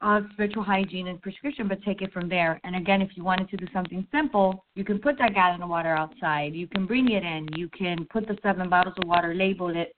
[0.00, 2.60] of spiritual hygiene and prescription, but take it from there.
[2.64, 5.68] And again, if you wanted to do something simple, you can put that gallon of
[5.68, 6.54] water outside.
[6.54, 7.48] You can bring it in.
[7.56, 9.94] You can put the seven bottles of water, label it,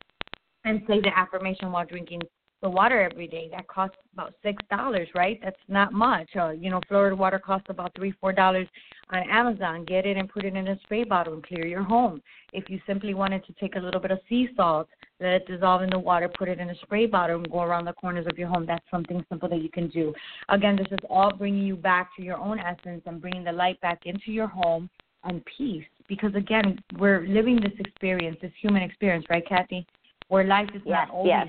[0.65, 2.23] and say the affirmation while drinking
[2.67, 3.49] the water every day.
[3.53, 5.39] That costs about six dollars, right?
[5.41, 6.29] That's not much.
[6.35, 8.67] Uh, you know, Florida water costs about three, four dollars
[9.11, 9.85] on Amazon.
[9.85, 12.21] Get it and put it in a spray bottle and clear your home.
[12.53, 14.89] If you simply wanted to take a little bit of sea salt,
[15.21, 17.85] let it dissolve in the water, put it in a spray bottle, and go around
[17.85, 18.67] the corners of your home.
[18.67, 20.13] That's something simple that you can do.
[20.49, 23.81] Again, this is all bringing you back to your own essence and bringing the light
[23.81, 24.91] back into your home
[25.23, 25.85] and peace.
[26.09, 29.87] Because again, we're living this experience, this human experience, right, Kathy?
[30.29, 31.49] Where life is yes, not always yes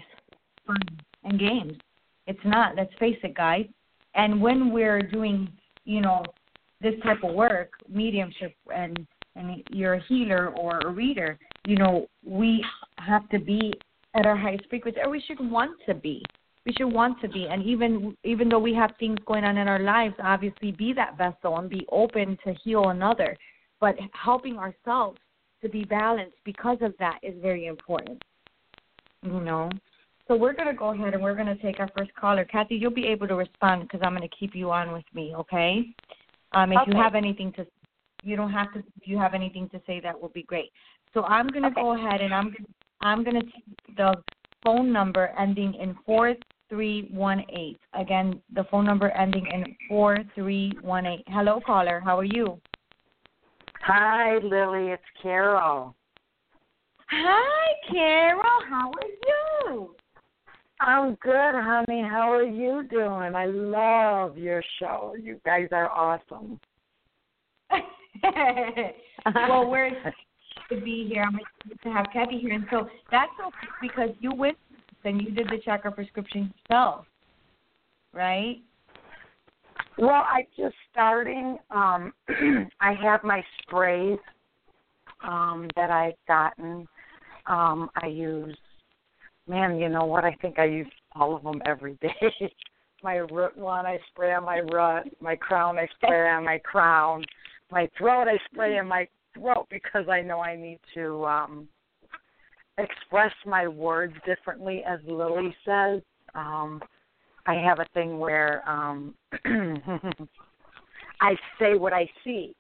[0.68, 0.78] fun
[1.28, 1.74] and games.
[2.26, 2.76] It's not.
[2.76, 3.66] Let's face it, guys.
[4.16, 5.50] And when we're doing,
[5.86, 6.24] you know,
[6.82, 11.38] this type of work, mediumship, and and you're a healer or a reader,
[11.68, 12.64] you know, we
[12.98, 13.72] have to be
[14.16, 16.24] at our highest frequency, or we should want to be.
[16.66, 19.68] We should want to be, and even even though we have things going on in
[19.68, 23.38] our lives, obviously be that vessel and be open to heal another.
[23.80, 25.20] But helping ourselves
[25.62, 28.22] to be balanced because of that is very important.
[29.24, 29.70] You know.
[30.28, 32.44] So we're going to go ahead and we're going to take our first caller.
[32.44, 35.34] Kathy, you'll be able to respond because I'm going to keep you on with me,
[35.36, 35.86] okay?
[36.52, 36.92] Um, if okay.
[36.92, 37.66] you have anything to,
[38.24, 38.80] you don't have to.
[38.80, 40.72] If you have anything to say, that will be great.
[41.14, 41.82] So I'm going to okay.
[41.82, 42.54] go ahead and I'm
[43.02, 44.16] I'm going to take the
[44.64, 46.36] phone number ending in four
[46.70, 47.80] three one eight.
[47.94, 51.24] Again, the phone number ending in four three one eight.
[51.28, 52.02] Hello, caller.
[52.04, 52.60] How are you?
[53.82, 54.92] Hi, Lily.
[54.92, 55.96] It's Carol.
[57.10, 58.44] Hi, Carol.
[58.70, 59.96] How are you?
[60.80, 62.02] I'm good, honey.
[62.02, 63.36] How are you doing?
[63.36, 65.16] I love your show.
[65.20, 66.60] You guys are awesome.
[69.36, 69.92] well, we're
[70.70, 71.24] to be here.
[71.24, 74.58] I'm excited to have Kathy here, and so that's okay because you went
[75.04, 77.06] and you did the chakra prescription yourself,
[78.14, 78.58] right?
[79.98, 81.58] Well, I just starting.
[81.72, 82.14] Um,
[82.82, 84.20] I have my sprays
[85.24, 86.88] um, that I've gotten.
[87.48, 88.58] Um, I use
[89.48, 90.24] man, you know what?
[90.24, 92.52] I think I use all of them every day.
[93.04, 97.24] my root one I spray on my root, my crown I spray on my crown,
[97.72, 101.68] my throat I spray on my throat because I know I need to um
[102.78, 106.02] express my words differently as Lily says.
[106.34, 106.82] Um
[107.46, 109.14] I have a thing where um
[111.22, 112.56] I say what I see.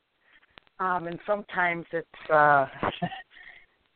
[0.80, 2.68] Um and sometimes it's uh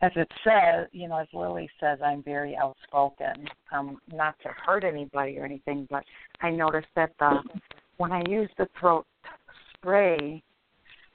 [0.01, 3.47] as it says, you know, as Lily says, I'm very outspoken.
[3.71, 6.03] Um, not to hurt anybody or anything, but
[6.41, 7.41] I noticed that the
[7.97, 9.05] when I use the throat
[9.75, 10.41] spray,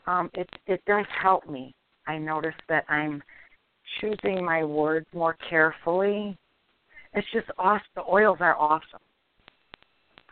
[0.07, 1.75] um, it it does help me.
[2.07, 3.23] I notice that I'm
[4.01, 6.37] choosing my words more carefully.
[7.15, 7.83] It's just awesome.
[7.97, 9.01] The oils are awesome.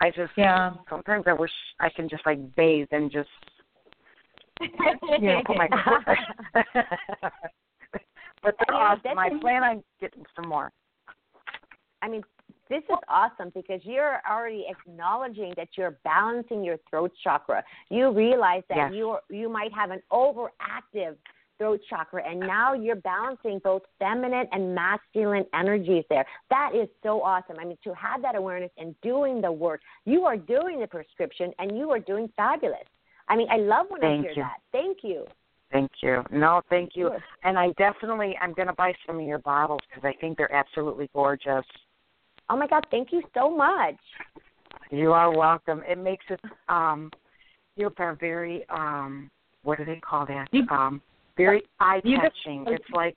[0.01, 0.75] I just yeah.
[0.89, 1.51] Sometimes I wish
[1.81, 3.29] I can just like bathe and just
[4.61, 4.69] you
[5.21, 5.69] know put my
[8.45, 9.19] but they're yeah, awesome.
[9.19, 10.71] I plan on getting some more.
[12.03, 12.23] I mean,
[12.69, 17.65] this is awesome because you're already acknowledging that you're balancing your throat chakra.
[17.91, 18.93] You realize that yes.
[18.95, 21.17] you you might have an overactive
[21.57, 26.27] throat chakra and now you're balancing both feminine and masculine energies there.
[26.51, 27.57] That is so awesome.
[27.61, 29.81] I mean to have that awareness and doing the work.
[30.05, 32.87] You are doing the prescription and you are doing fabulous.
[33.29, 34.43] I mean, I love when Thank I hear you.
[34.43, 34.57] that.
[34.73, 35.27] Thank you.
[35.75, 36.23] Thank you.
[36.31, 37.11] No, thank you.
[37.43, 40.55] And I definitely I'm going to buy some of your bottles because I think they're
[40.55, 41.65] absolutely gorgeous.
[42.49, 42.87] Oh my God!
[42.93, 43.97] Thank you so much.
[44.93, 45.83] You are welcome.
[45.89, 47.11] It makes it um,
[47.75, 49.29] you are very um,
[49.65, 50.47] what do they call that?
[50.71, 51.03] Um,
[51.37, 52.67] very eye catching.
[52.69, 53.17] It's like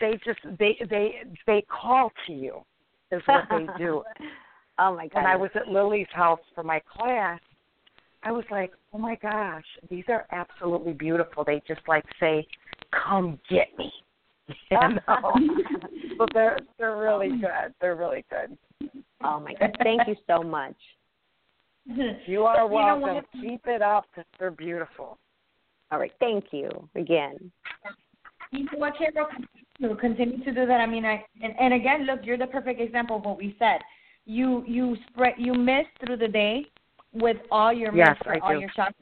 [0.00, 2.60] they just they they they call to you
[3.10, 4.02] is what they do.
[4.78, 5.20] oh my God!
[5.20, 7.40] And I was at Lily's house for my class,
[8.24, 11.44] I was like, oh my gosh, these are absolutely beautiful.
[11.44, 12.46] They just like say,
[12.90, 13.92] come get me.
[14.70, 15.32] You know?
[16.18, 17.72] but they're they're really good.
[17.80, 18.58] They're really good.
[19.24, 19.74] Oh my God!
[19.82, 20.76] Thank you so much.
[22.26, 23.08] You are welcome.
[23.08, 24.04] You know Keep it up
[24.38, 25.18] they're beautiful.
[25.90, 26.12] All right.
[26.20, 27.50] Thank you again.
[28.52, 29.28] You know what, Carol?
[29.98, 30.80] Continue to do that.
[30.80, 33.80] I mean, I and, and again, look, you're the perfect example of what we said.
[34.26, 36.66] You you spread you miss through the day
[37.14, 38.94] with all your yes, for all your shots.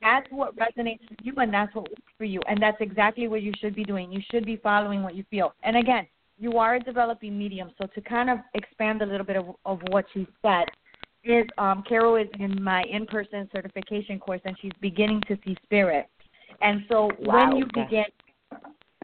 [0.00, 3.42] That's what resonates with you, and that's what works for you, and that's exactly what
[3.42, 4.12] you should be doing.
[4.12, 5.54] You should be following what you feel.
[5.64, 6.06] And again,
[6.38, 9.80] you are a developing medium, so to kind of expand a little bit of, of
[9.90, 10.66] what she said
[11.24, 16.06] is um, Carol is in my in-person certification course, and she's beginning to see spirit.
[16.60, 17.48] And so wow.
[17.48, 18.04] when you begin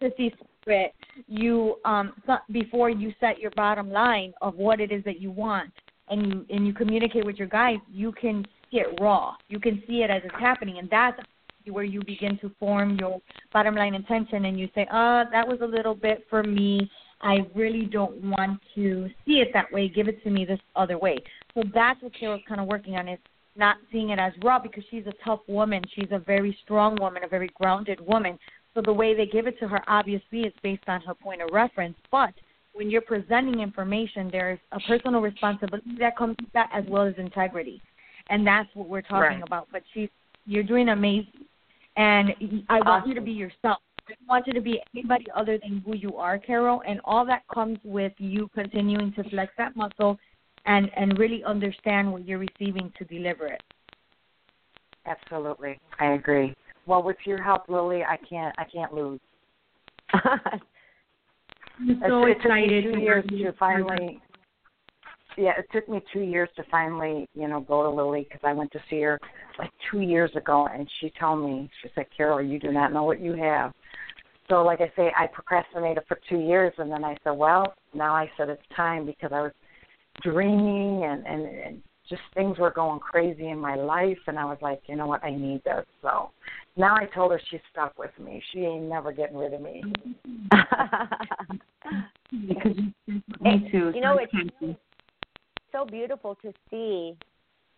[0.01, 0.33] to see
[0.63, 0.95] spirit,
[1.27, 2.13] you um,
[2.51, 5.73] before you set your bottom line of what it is that you want,
[6.09, 9.35] and you and you communicate with your guys, you can see it raw.
[9.49, 11.19] You can see it as it's happening, and that's
[11.71, 13.21] where you begin to form your
[13.53, 16.91] bottom line intention, and you say, "Uh, that was a little bit for me.
[17.21, 19.89] I really don't want to see it that way.
[19.89, 21.19] Give it to me this other way."
[21.55, 23.19] So that's what Carol's kind of working on is
[23.57, 25.83] not seeing it as raw because she's a tough woman.
[25.95, 28.39] She's a very strong woman, a very grounded woman.
[28.75, 31.51] So the way they give it to her obviously is based on her point of
[31.53, 32.35] reference, but
[32.75, 37.15] when you're presenting information, there's a personal responsibility that comes with that as well as
[37.17, 37.81] integrity,
[38.29, 39.43] and that's what we're talking right.
[39.43, 39.69] about.
[39.73, 40.11] But she's
[40.45, 41.47] you're doing amazing,
[41.97, 42.31] and
[42.69, 43.09] I want awesome.
[43.09, 43.79] you to be yourself.
[44.07, 47.25] I don't want you to be anybody other than who you are, Carol, and all
[47.25, 50.19] that comes with you continuing to flex that muscle
[50.67, 53.63] and and really understand what you're receiving to deliver it.
[55.07, 56.55] Absolutely, I agree.
[56.87, 59.21] Well, with your help, Lily, I can't I can't lose.
[61.81, 62.85] I'm so it, excited.
[62.85, 64.23] It took me two years to finally.
[65.37, 68.53] Yeah, it took me two years to finally, you know, go to Lily because I
[68.53, 69.19] went to see her
[69.59, 73.03] like two years ago, and she told me, she said, "Carol, you do not know
[73.03, 73.73] what you have."
[74.49, 78.15] So, like I say, I procrastinated for two years, and then I said, "Well, now
[78.15, 79.53] I said it's time because I was
[80.23, 84.59] dreaming and and, and just things were going crazy in my life and I was
[84.61, 85.85] like, you know what, I need this.
[86.03, 86.31] So
[86.77, 88.43] now I told her she's stuck with me.
[88.53, 89.83] She ain't never getting rid of me.
[92.49, 92.77] because
[93.41, 93.93] me too.
[93.95, 94.79] You know, it's
[95.73, 97.17] so beautiful to see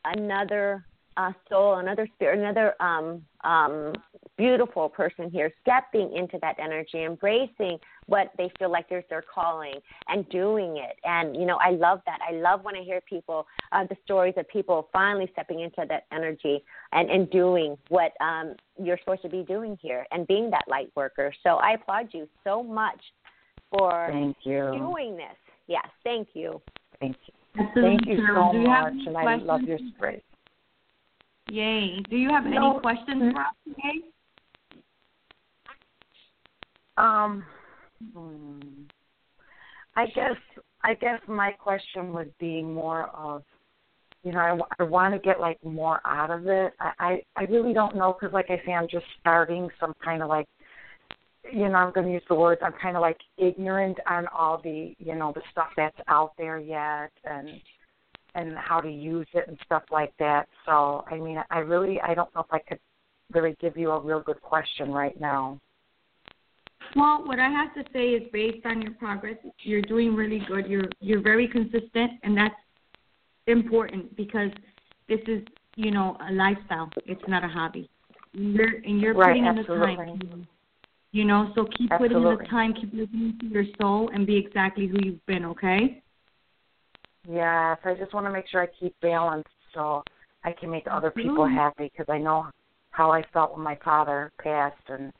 [0.05, 0.85] another
[1.16, 3.92] uh, soul, another spirit, another um, um,
[4.36, 9.74] beautiful person here stepping into that energy, embracing what they feel like there's their calling
[10.08, 10.96] and doing it.
[11.04, 12.18] And, you know, I love that.
[12.28, 16.04] I love when I hear people, uh, the stories of people finally stepping into that
[16.12, 16.62] energy
[16.92, 20.90] and, and doing what um, you're supposed to be doing here and being that light
[20.94, 21.32] worker.
[21.42, 23.00] So I applaud you so much
[23.70, 24.72] for thank you.
[24.76, 25.36] doing this.
[25.66, 26.60] Yes, thank you.
[27.00, 27.34] Thank you.
[27.74, 30.22] Thank you so much, and I love your spray.
[31.51, 32.01] Yay.
[32.11, 32.72] Do you have no.
[32.72, 34.07] any questions for us today?
[36.97, 37.44] Um.
[39.97, 40.36] I guess
[40.82, 43.42] I guess my question would be more of,
[44.22, 46.74] you know, I, I want to get like more out of it.
[46.80, 50.22] I I, I really don't know because, like I say, I'm just starting some kind
[50.22, 50.47] of like,
[51.51, 52.61] you know, I'm going to use the words.
[52.64, 56.59] I'm kind of like ignorant on all the, you know, the stuff that's out there
[56.59, 57.49] yet, and
[58.37, 60.47] and how to use it and stuff like that.
[60.66, 62.78] So, I mean, I really, I don't know if I could
[63.32, 65.59] really give you a real good question right now.
[66.95, 70.66] Well, what I have to say is based on your progress, you're doing really good.
[70.66, 72.55] You're you're very consistent, and that's
[73.49, 74.51] important because
[75.09, 75.43] this is
[75.74, 76.89] you know a lifestyle.
[77.07, 77.91] It's not a hobby.
[78.32, 79.93] You're and you're right, putting absolutely.
[79.93, 80.49] in the time.
[81.11, 84.37] You know, so keep putting in the time, keep listening to your soul, and be
[84.37, 85.45] exactly who you've been.
[85.47, 86.03] Okay.
[87.29, 90.03] Yes, I just want to make sure I keep balance so
[90.45, 91.55] I can make other people Absolutely.
[91.55, 92.47] happy because I know
[92.91, 95.12] how I felt when my father passed, and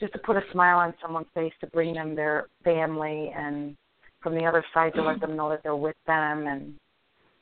[0.00, 3.76] just to put a smile on someone's face to bring them their family, and
[4.22, 6.74] from the other side to let them know that they're with them and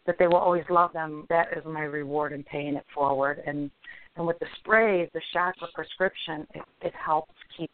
[0.04, 1.26] that they will always love them.
[1.28, 3.40] That is my reward in paying it forward.
[3.46, 3.70] And
[4.16, 7.70] and with the sprays, the chakra prescription, it, it helps keep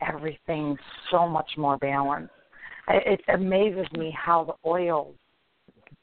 [0.00, 0.76] everything
[1.10, 2.32] so much more balanced.
[2.88, 5.16] It, it amazes me how the oils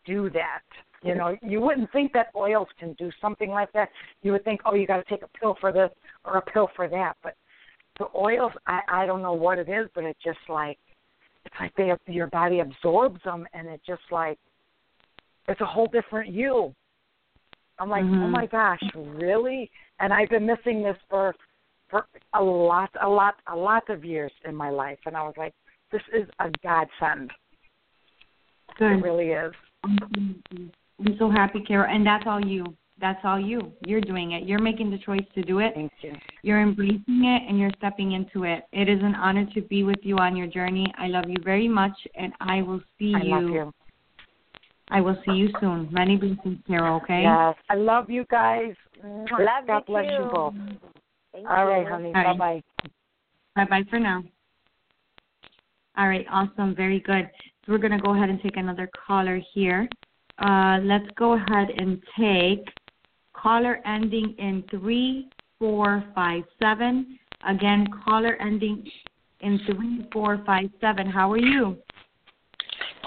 [0.07, 0.61] do that.
[1.03, 3.89] You know, you wouldn't think that oils can do something like that.
[4.23, 5.91] You would think, oh, you got to take a pill for this
[6.25, 7.13] or a pill for that.
[7.21, 7.35] But
[7.99, 10.79] the oils, I, I don't know what it is, but it just like
[11.45, 14.39] it's like they your body absorbs them, and it just like
[15.47, 16.73] it's a whole different you.
[17.79, 18.31] I'm like, oh Mhm.
[18.31, 19.69] my gosh, really?
[19.99, 21.35] And I've been missing this for
[21.89, 25.35] for a lot, a lot, a lot of years in my life, and I was
[25.37, 25.53] like,
[25.89, 27.31] this is a godsend.
[28.79, 29.53] It really is.
[29.87, 30.65] Mm-hmm.
[30.99, 32.65] I'm so happy, Carol, and that's all you.
[32.99, 33.71] That's all you.
[33.85, 34.47] You're doing it.
[34.47, 35.73] You're making the choice to do it.
[35.75, 36.13] Thank you.
[36.41, 38.63] You're embracing it and you're stepping into it.
[38.71, 40.91] It is an honor to be with you on your journey.
[40.97, 43.73] I love you very much, and I will see I love you.
[44.89, 45.89] I will see you soon.
[45.91, 46.97] Many blessings, Carol.
[47.03, 47.21] Okay.
[47.21, 48.73] Yes, I love you guys.
[49.05, 49.29] Mwah.
[49.31, 50.53] Love God you bless you both.
[51.33, 51.91] Thank All right, you.
[51.91, 52.13] honey.
[52.13, 52.63] Bye bye.
[53.55, 54.23] Bye bye for now.
[55.97, 56.25] All right.
[56.31, 56.73] Awesome.
[56.73, 57.29] Very good.
[57.67, 59.89] So we're gonna go ahead and take another caller here.
[60.39, 62.65] Uh, let's go ahead and take
[63.33, 65.27] caller ending in three
[65.59, 67.19] four five seven.
[67.45, 68.89] Again, caller ending
[69.41, 71.07] in three four five seven.
[71.07, 71.75] How are you?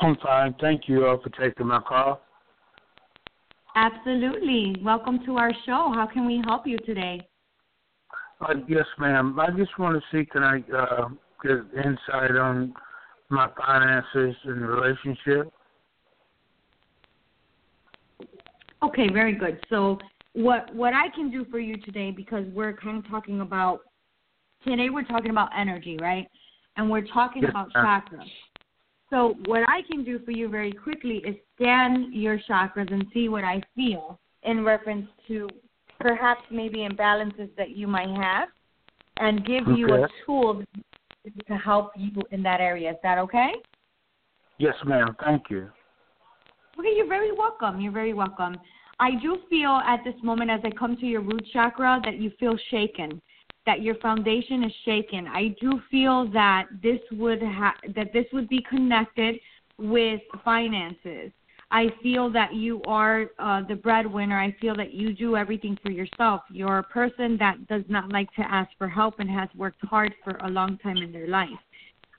[0.03, 0.55] I'm fine.
[0.61, 2.21] Thank you all for taking my call.
[3.77, 4.77] Absolutely.
[4.83, 5.91] Welcome to our show.
[5.95, 7.27] How can we help you today?
[8.43, 9.41] Uh, yes, ma'am.
[9.41, 11.09] I just want to see can I uh,
[11.43, 12.75] get insight on
[13.31, 15.53] my finances and relationship.
[18.83, 19.59] Okay, very good.
[19.71, 19.99] So
[20.35, 23.81] what what I can do for you today because we're kind of talking about
[24.65, 26.27] today we're talking about energy, right?
[26.77, 28.31] And we're talking Yes, about chakras.
[29.11, 33.29] So what I can do for you very quickly is scan your chakras and see
[33.29, 35.49] what I feel in reference to
[35.99, 38.49] perhaps maybe imbalances that you might have
[39.19, 40.13] and give you a Okay.
[40.25, 40.63] tool
[41.25, 42.91] to help you in that area.
[42.91, 43.53] Is that okay?
[44.59, 45.17] Yes, ma'am.
[45.25, 45.71] Thank you.
[46.79, 47.81] Okay, you're very welcome.
[47.81, 48.57] You're very welcome.
[48.99, 52.31] I do feel at this moment, as I come to your root chakra, that you
[52.39, 53.21] feel shaken,
[53.67, 55.27] that your foundation is shaken.
[55.27, 59.37] I do feel that this would ha- that this would be connected
[59.79, 61.33] with finances.
[61.73, 64.39] I feel that you are uh, the breadwinner.
[64.39, 66.43] I feel that you do everything for yourself.
[66.51, 70.13] You're a person that does not like to ask for help and has worked hard
[70.25, 71.49] for a long time in their life.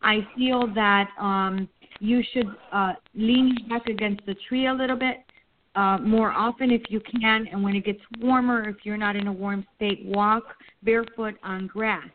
[0.01, 1.67] I feel that um,
[1.99, 5.17] you should uh, lean back against the tree a little bit
[5.75, 7.47] uh, more often if you can.
[7.51, 10.43] And when it gets warmer, if you're not in a warm state, walk
[10.83, 12.09] barefoot on grass.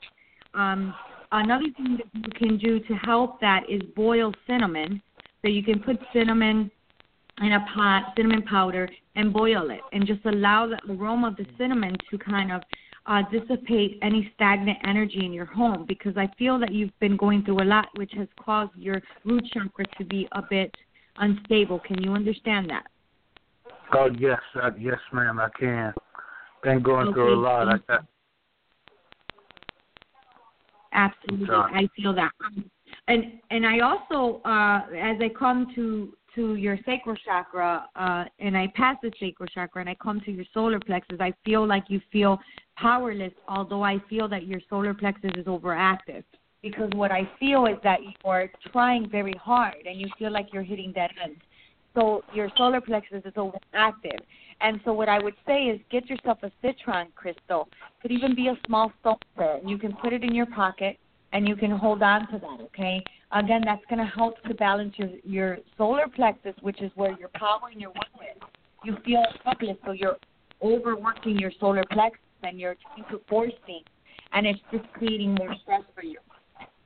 [0.55, 0.95] Um,
[1.33, 5.03] another thing that you can do to help that is boil cinnamon.
[5.43, 6.71] So you can put cinnamon
[7.41, 11.47] in a pot, cinnamon powder, and boil it, and just allow the aroma of the
[11.59, 12.63] cinnamon to kind of
[13.07, 17.45] uh, dissipate any stagnant energy in your home because I feel that you've been going
[17.45, 20.75] through a lot, which has caused your root chakra to be a bit
[21.19, 21.79] unstable.
[21.79, 22.87] Can you understand that?
[23.95, 25.39] Oh, yes, uh, yes, ma'am.
[25.39, 25.95] I can.
[26.63, 27.69] Been going through a lot.
[27.69, 28.05] I got,
[30.93, 32.31] Absolutely, I feel that.
[32.45, 32.71] Um,
[33.09, 38.57] And and I also, uh, as I come to to your sacral chakra, uh, and
[38.57, 41.85] I pass the sacral chakra, and I come to your solar plexus, I feel like
[41.89, 42.39] you feel
[42.77, 43.33] powerless.
[43.49, 46.23] Although I feel that your solar plexus is overactive,
[46.63, 50.53] because what I feel is that you are trying very hard, and you feel like
[50.53, 51.41] you're hitting dead ends.
[51.95, 54.19] So your solar plexus is overactive.
[54.61, 57.69] And so what I would say is get yourself a citrine crystal.
[58.03, 59.17] Could even be a small stone.
[59.67, 60.99] You can put it in your pocket
[61.37, 62.61] and you can hold on to that.
[62.63, 63.05] Okay.
[63.31, 67.29] Again, that's going to help to balance your your solar plexus, which is where your
[67.35, 68.43] power and your will is.
[68.85, 70.17] You feel helpless, so you're
[70.63, 73.85] overworking your solar plexus and you're trying to force things,
[74.33, 76.19] and it's just creating more stress for you.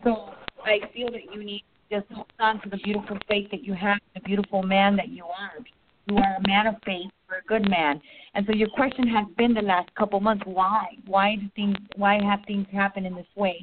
[0.03, 0.31] So
[0.65, 3.99] I feel that you need just hold on to the beautiful faith that you have,
[4.15, 5.59] the beautiful man that you are.
[6.07, 8.01] You are a man of faith, you're a good man.
[8.35, 10.87] And so your question has been the last couple months, why?
[11.07, 13.61] Why do things why have things happen in this way?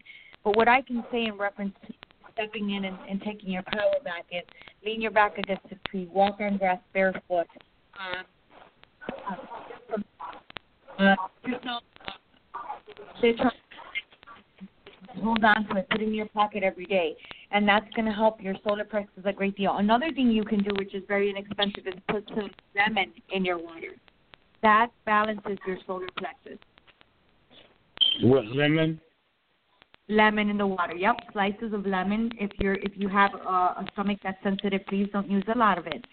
[0.47, 1.93] But what I can say in reference to
[2.31, 4.43] stepping in and, and taking your power back is
[4.85, 7.47] lean your back against the tree, walk on grass barefoot.
[7.99, 8.23] Um,
[10.99, 11.15] uh, uh,
[15.21, 17.17] hold on to it, put it in your pocket every day,
[17.51, 19.75] and that's going to help your solar plexus a great deal.
[19.75, 23.57] Another thing you can do, which is very inexpensive, is put some lemon in your
[23.57, 23.97] water.
[24.61, 26.57] That balances your solar plexus.
[28.21, 29.01] What lemon?
[30.09, 30.95] Lemon in the water.
[30.95, 32.31] Yep, slices of lemon.
[32.39, 35.77] If you're if you have a, a stomach that's sensitive, please don't use a lot
[35.77, 36.05] of it.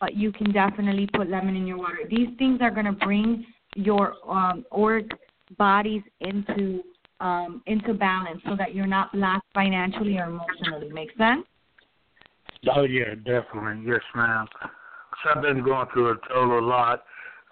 [0.00, 2.00] But you can definitely put lemon in your water.
[2.08, 3.44] These things are going to bring
[3.74, 5.10] your um, auric
[5.56, 6.82] bodies into
[7.20, 10.90] um, into balance so that you're not lack financially or emotionally.
[10.92, 11.44] Make sense?
[12.74, 13.84] Oh yeah, definitely.
[13.86, 14.46] Yes, ma'am.
[15.22, 17.04] So I've been going through a total lot,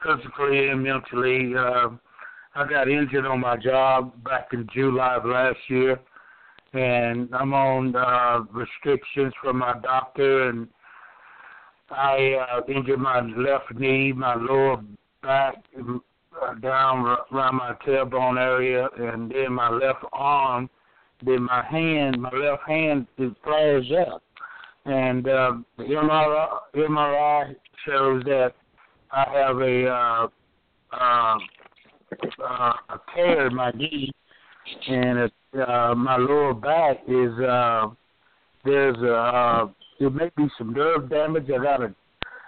[0.05, 1.55] physically and mentally.
[1.57, 1.89] Uh,
[2.57, 6.01] I got injured on my job back in July of last year,
[6.73, 10.67] and I'm on uh, restrictions from my doctor, and
[11.91, 14.79] I uh, injured my left knee, my lower
[15.23, 20.71] back, uh, down around my tailbone area, and then my left arm,
[21.27, 24.23] then my hand, my left hand it flares up,
[24.87, 27.55] and uh, the MRI, MRI
[27.85, 28.55] shows that
[29.13, 30.29] I have a uh,
[30.93, 31.39] uh,
[32.13, 34.11] uh, a tear in my knee,
[34.89, 35.33] and it,
[35.67, 37.89] uh, my lower back is uh,
[38.65, 41.47] there's a uh, there may be some nerve damage.
[41.51, 41.95] I got a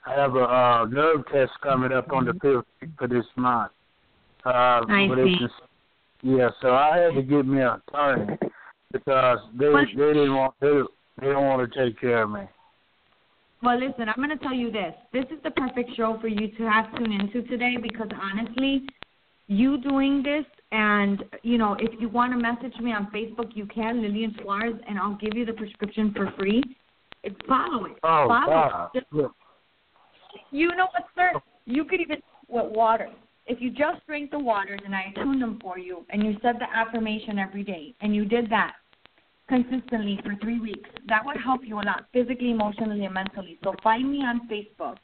[0.06, 2.64] I have a uh, nerve test coming up on the 15th
[2.98, 3.72] for this month.
[4.44, 4.48] Uh,
[4.88, 5.36] I see.
[6.22, 8.38] Yeah, so I had to get me an attorney
[8.92, 10.82] because they Well- they didn't want they
[11.20, 12.42] they don't want to take care of me.
[13.60, 14.94] Well, listen, I'm going to tell you this.
[15.12, 18.86] This is the perfect show for you to have tune into today because honestly,
[19.48, 23.66] you doing this and you know, if you want to message me on Facebook, you
[23.66, 26.62] can, Lillian Suarez, and I'll give you the prescription for free.
[27.24, 27.92] It's follow it.
[28.04, 29.00] Oh follow it.
[29.00, 29.06] Just-
[30.50, 31.32] You know what, sir?
[31.64, 32.18] You could even
[32.48, 33.08] with water.
[33.46, 36.56] If you just drink the waters and I tune them for you, and you said
[36.60, 38.74] the affirmation every day, and you did that
[39.48, 43.58] consistently for three weeks, that would help you a lot, physically, emotionally, and mentally.
[43.64, 44.98] So find me on Facebook,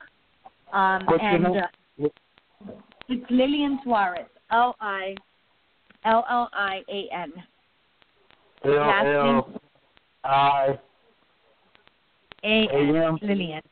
[0.74, 2.08] um, and uh,
[3.08, 5.16] it's Lillian Suarez, L I
[6.04, 7.32] L L I A N.
[8.64, 9.60] L L
[10.22, 10.78] I
[12.44, 13.18] A N?
[13.20, 13.62] Lillian.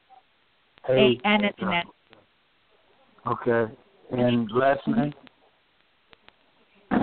[0.88, 1.20] A.
[1.24, 1.84] N as in N.
[3.28, 3.72] Okay,
[4.10, 5.14] and last name?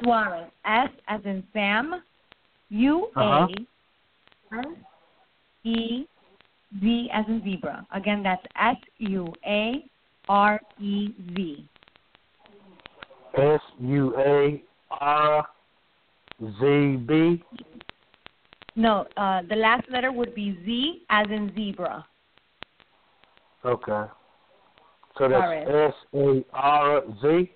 [0.04, 0.52] Suarez.
[0.66, 2.04] S as in Sam.
[2.72, 3.48] U Uh-huh.
[4.52, 4.64] A R
[5.64, 6.06] E
[6.82, 7.88] Z as in zebra.
[7.94, 9.86] Again, that's S U A
[10.28, 11.66] R E Z.
[13.38, 15.48] S U A R
[16.42, 17.44] Z B.
[18.76, 22.06] No, uh, the last letter would be Z as in zebra.
[23.66, 24.10] Okay.
[25.18, 25.70] So that's.
[25.70, 27.52] S A R Z.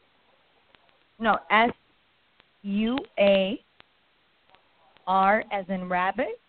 [1.20, 1.72] No, S
[2.64, 3.60] U A
[5.08, 6.40] R as in rabbit,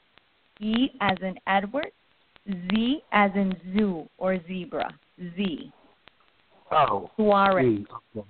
[0.61, 1.93] E as in Edward,
[2.49, 4.93] Z as in zoo or zebra.
[5.37, 5.73] Z.
[6.73, 7.11] Oh.
[7.17, 7.85] Suarez.
[8.17, 8.27] Okay.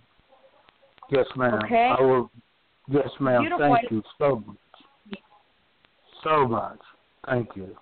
[1.11, 1.61] Yes, ma'am.
[1.65, 1.95] Okay.
[1.99, 2.31] I will.
[2.89, 3.43] Yes, ma'am.
[3.43, 3.77] Beautiful.
[3.81, 4.57] Thank you so much.
[6.23, 6.79] So much.
[7.27, 7.77] Thank you.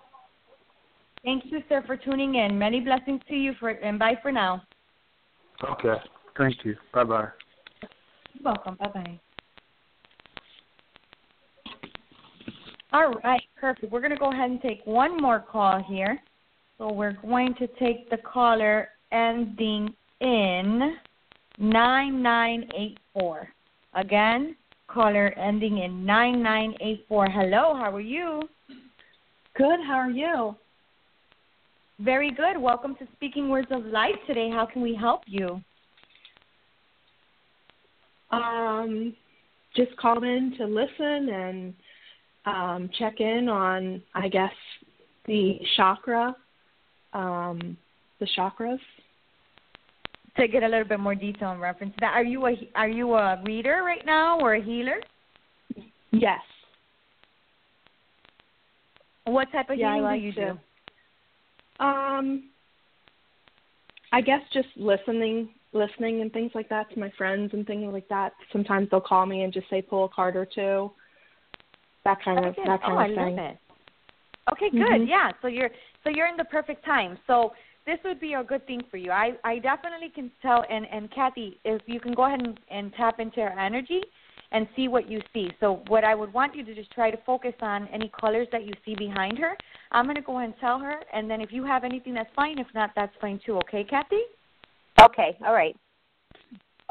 [1.23, 2.59] Thank you, sir, for tuning in.
[2.59, 4.61] Many blessings to you for and bye for now.
[5.63, 5.95] Okay.
[6.37, 6.75] Thank you.
[6.93, 7.27] Bye bye.
[8.33, 8.75] You're welcome.
[8.79, 9.19] Bye bye.
[12.91, 13.91] All right, perfect.
[13.91, 16.19] We're going to go ahead and take one more call here.
[16.77, 20.95] So we're going to take the caller ending in
[21.63, 23.47] 9984.
[23.95, 24.55] Again,
[24.87, 27.29] caller ending in 9984.
[27.29, 28.41] Hello, how are you?
[29.55, 29.79] Good.
[29.87, 30.55] How are you?
[31.99, 32.57] Very good.
[32.59, 34.49] Welcome to Speaking Words of Life today.
[34.49, 35.61] How can we help you?
[38.31, 39.15] Um,
[39.73, 41.73] just called in to listen and
[42.45, 44.51] um, check in on, I guess,
[45.27, 46.35] the chakra,
[47.13, 47.77] um,
[48.19, 48.79] the chakras.
[50.37, 52.89] To get a little bit more detail in reference to that, are you a are
[52.89, 54.99] you a reader right now or a healer?
[56.11, 56.39] Yes.
[59.25, 60.59] What type of yeah, healing like do you to.
[61.79, 61.85] do?
[61.85, 62.49] Um,
[64.11, 68.07] I guess just listening, listening and things like that to my friends and things like
[68.09, 68.33] that.
[68.51, 70.91] Sometimes they'll call me and just say pull a card or two.
[72.05, 73.57] That kind Very of that kind oh, of I thing.
[74.51, 75.01] Okay, good.
[75.01, 75.07] Mhm.
[75.07, 75.71] Yeah, so you're
[76.03, 77.17] so you're in the perfect time.
[77.27, 77.53] So
[77.85, 79.11] this would be a good thing for you.
[79.11, 80.63] I I definitely can tell.
[80.69, 84.01] And and Kathy, if you can go ahead and, and tap into her energy
[84.53, 85.49] and see what you see.
[85.59, 88.65] So what I would want you to just try to focus on any colors that
[88.65, 89.57] you see behind her.
[89.91, 92.29] I'm going to go ahead and tell her, and then if you have anything, that's
[92.35, 92.59] fine.
[92.59, 93.57] If not, that's fine too.
[93.57, 94.21] Okay, Kathy?
[95.01, 95.75] Okay, all right.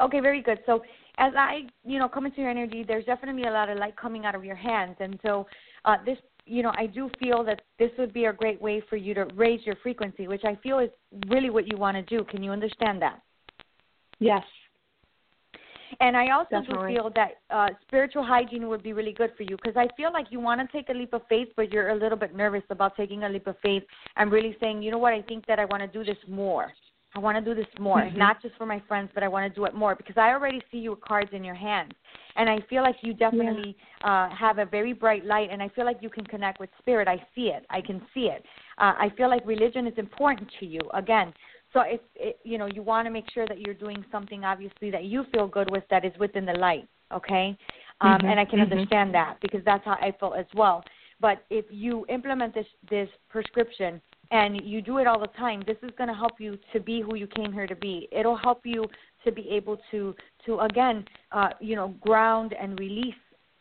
[0.01, 0.59] Okay, very good.
[0.65, 0.83] So
[1.17, 4.25] as I, you know, come into your energy, there's definitely a lot of light coming
[4.25, 5.47] out of your hands, and so
[5.85, 8.97] uh, this, you know, I do feel that this would be a great way for
[8.97, 10.89] you to raise your frequency, which I feel is
[11.29, 12.23] really what you want to do.
[12.25, 13.21] Can you understand that?
[14.19, 14.43] Yes.
[15.99, 16.95] And I also Definitely.
[16.95, 20.11] do feel that uh, spiritual hygiene would be really good for you because I feel
[20.11, 22.63] like you want to take a leap of faith, but you're a little bit nervous
[22.69, 23.83] about taking a leap of faith
[24.17, 26.73] and really saying, you know what, I think that I want to do this more.
[27.15, 28.15] I want to do this more, Mhm.
[28.15, 30.61] not just for my friends, but I want to do it more because I already
[30.71, 31.93] see you with cards in your hands,
[32.35, 35.85] and I feel like you definitely uh, have a very bright light, and I feel
[35.85, 37.07] like you can connect with spirit.
[37.07, 37.65] I see it.
[37.69, 38.43] I can see it.
[38.79, 40.81] Uh, I feel like religion is important to you.
[40.93, 41.33] Again,
[41.71, 44.89] so if it, you know you want to make sure that you're doing something obviously
[44.91, 46.87] that you feel good with that is within the light.
[47.11, 47.55] Okay,
[48.01, 48.71] um, Mhm, and I can mhm.
[48.71, 50.83] understand that because that's how I felt as well.
[51.19, 54.01] But if you implement this this prescription
[54.33, 57.01] and you do it all the time, this is going to help you to be
[57.01, 58.09] who you came here to be.
[58.11, 58.85] It'll help you
[59.23, 60.15] to be able to
[60.45, 63.13] to again, uh, you know, ground and release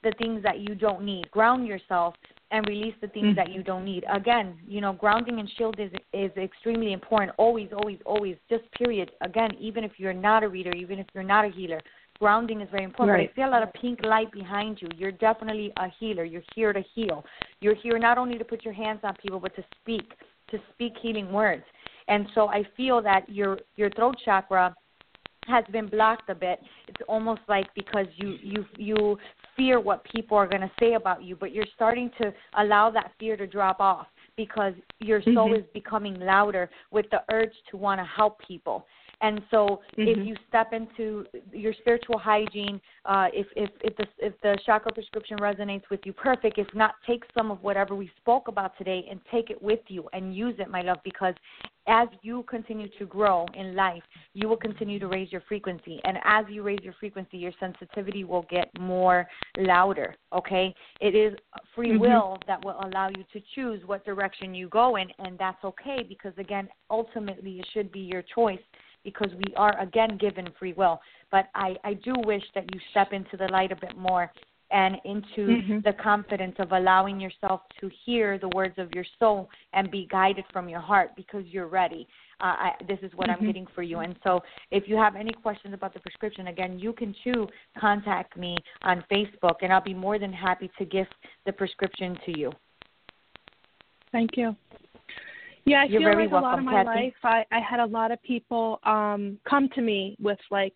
[0.02, 1.30] the things that you don't need.
[1.30, 2.14] Ground yourself
[2.50, 4.04] and release the things that you don't need.
[4.12, 7.32] Again, you know, grounding and shield is is extremely important.
[7.36, 8.36] Always, always, always.
[8.48, 9.12] Just period.
[9.20, 11.82] Again, even if you're not a reader, even if you're not a healer,
[12.18, 13.18] grounding is very important.
[13.18, 13.30] Right.
[13.36, 14.88] But I see a lot of pink light behind you.
[14.96, 16.24] You're definitely a healer.
[16.24, 17.24] You're here to heal.
[17.60, 20.12] You're here not only to put your hands on people, but to speak,
[20.52, 21.64] to speak healing words.
[22.08, 24.74] And so I feel that your your throat chakra
[25.46, 26.60] has been blocked a bit.
[26.86, 29.18] It's almost like because you you you
[29.56, 33.10] fear what people are going to say about you, but you're starting to allow that
[33.18, 35.58] fear to drop off because your soul Mhm.
[35.58, 38.86] is becoming louder with the urge to want to help people.
[39.22, 40.26] And so, if Mhm.
[40.26, 45.38] you step into your spiritual hygiene, uh, if if if the if the chakra prescription
[45.38, 46.58] resonates with you, perfect.
[46.58, 50.08] If not, take some of whatever we spoke about today and take it with you
[50.12, 51.34] and use it, my love, because
[51.86, 54.02] as you continue to grow in life,
[54.34, 56.00] you will continue to raise your frequency.
[56.04, 60.14] And as you raise your frequency, your sensitivity will get more louder.
[60.32, 60.74] Okay?
[61.00, 61.36] It is
[61.74, 62.00] free Mhm.
[62.00, 66.02] will that will allow you to choose what direction you go in, and that's okay
[66.08, 68.60] because, again, ultimately it should be your choice
[69.04, 71.00] because we are, again, given free will.
[71.30, 74.30] But I, I do wish that you step into the light a bit more
[74.70, 75.84] and into Mhm.
[75.84, 80.46] the confidence of allowing yourself to hear the words of your soul and be guided
[80.50, 82.08] from your heart because you're ready.
[82.40, 83.46] Uh, I, this is what I'm Mhm.
[83.46, 83.98] getting for you.
[83.98, 87.48] And so, if you have any questions about the prescription, again, you can too
[87.78, 92.38] contact me on Facebook, and I'll be more than happy to gift the prescription to
[92.38, 92.52] you.
[94.10, 94.56] Thank you.
[95.64, 96.86] Yeah, I You're feel very like a lot of my Kathy.
[96.88, 100.74] life I, I had a lot of people um come to me with like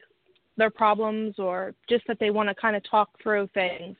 [0.57, 3.97] their problems or just that they want to kind of talk through things.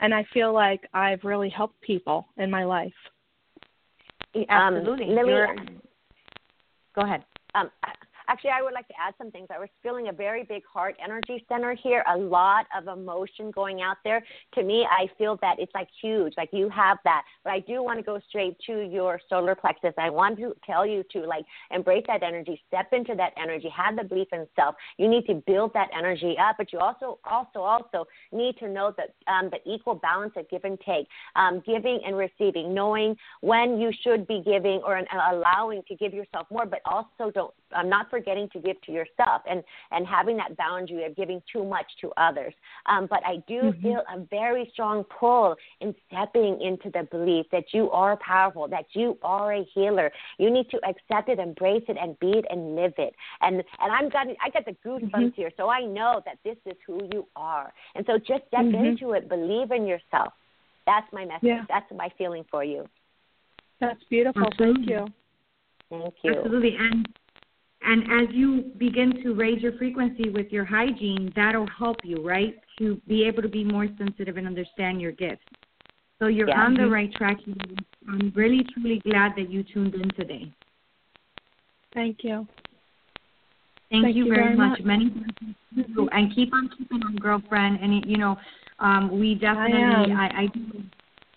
[0.00, 2.92] And I feel like I've really helped people in my life.
[4.48, 5.04] Absolutely.
[5.06, 5.56] Um, Lily, You're-
[6.94, 7.24] Go ahead.
[7.54, 7.70] Um,
[8.28, 9.48] actually, I would like to add some things.
[9.54, 13.82] I was feeling a very big heart energy center here, a lot of emotion going
[13.82, 14.22] out there.
[14.54, 17.22] To me, I feel that it's like huge, like you have that.
[17.44, 19.94] But I do want to go straight to your solar plexus.
[19.98, 23.96] I want to tell you to like embrace that energy, step into that energy, have
[23.96, 24.74] the belief in self.
[24.98, 28.94] You need to build that energy up, but you also, also, also need to know
[28.96, 31.06] that um, the equal balance of give and take,
[31.36, 36.12] um, giving and receiving, knowing when you should be giving or an, allowing to give
[36.12, 40.36] yourself more, but also don't I'm not forgetting to give to yourself and and having
[40.38, 42.54] that boundary of giving too much to others.
[42.86, 43.82] Um, but I do Mhm.
[43.82, 48.86] feel a very strong pull in stepping into the belief that you are powerful, that
[48.94, 50.12] you are a healer.
[50.38, 53.14] You need to accept it, embrace it, and be it and live it.
[53.40, 55.34] And and I'm got I got the goosebumps Mhm.
[55.34, 57.72] here, so I know that this is who you are.
[57.94, 58.86] And so just step Mhm.
[58.86, 60.32] into it, believe in yourself.
[60.86, 61.42] That's my message.
[61.42, 61.64] Yeah.
[61.68, 62.88] That's my feeling for you.
[63.80, 64.44] That's beautiful.
[64.46, 64.86] Absolutely.
[64.86, 65.14] Thank you.
[65.90, 66.34] Thank you.
[66.34, 66.76] Absolutely.
[66.76, 67.08] And
[67.84, 72.56] and as you begin to raise your frequency with your hygiene, that'll help you, right?
[72.78, 75.44] To be able to be more sensitive and understand your gifts.
[76.18, 76.64] So you're Yeah.
[76.64, 77.38] on the right track.
[78.08, 80.50] I'm really truly glad that you tuned in today.
[81.92, 82.46] Thank you.
[83.90, 84.78] Thank, Thank you, you very, very much.
[84.80, 84.86] much.
[84.86, 86.08] Many thanks you.
[86.08, 87.78] and keep on keeping on, girlfriend.
[87.80, 88.38] And you know,
[88.78, 90.18] um, we definitely, am.
[90.18, 90.82] I, I do,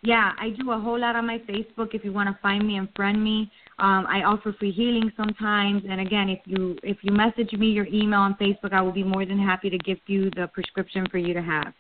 [0.04, 1.94] Yeah, I do a whole lot on my Facebook.
[1.94, 5.84] If you want to find me and friend me, um, I offer free healing sometimes.
[5.90, 9.04] And again, if you if you message me your email on Facebook, I will be
[9.04, 11.74] more than happy to give you the prescription for you to have.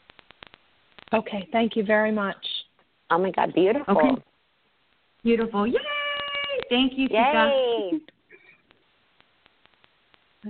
[1.13, 2.43] Okay, thank you very much.
[3.09, 3.97] Oh my God, beautiful.
[3.97, 4.21] Okay.
[5.23, 5.67] Beautiful.
[5.67, 5.75] Yay!
[6.69, 7.89] Thank you, Yay!
[7.91, 7.99] Tika.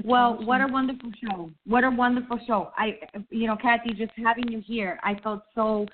[0.03, 1.49] Well, what a wonderful show!
[1.65, 2.71] What a wonderful show!
[2.77, 2.99] I,
[3.31, 5.87] you know, Kathy, just having you here, I felt so,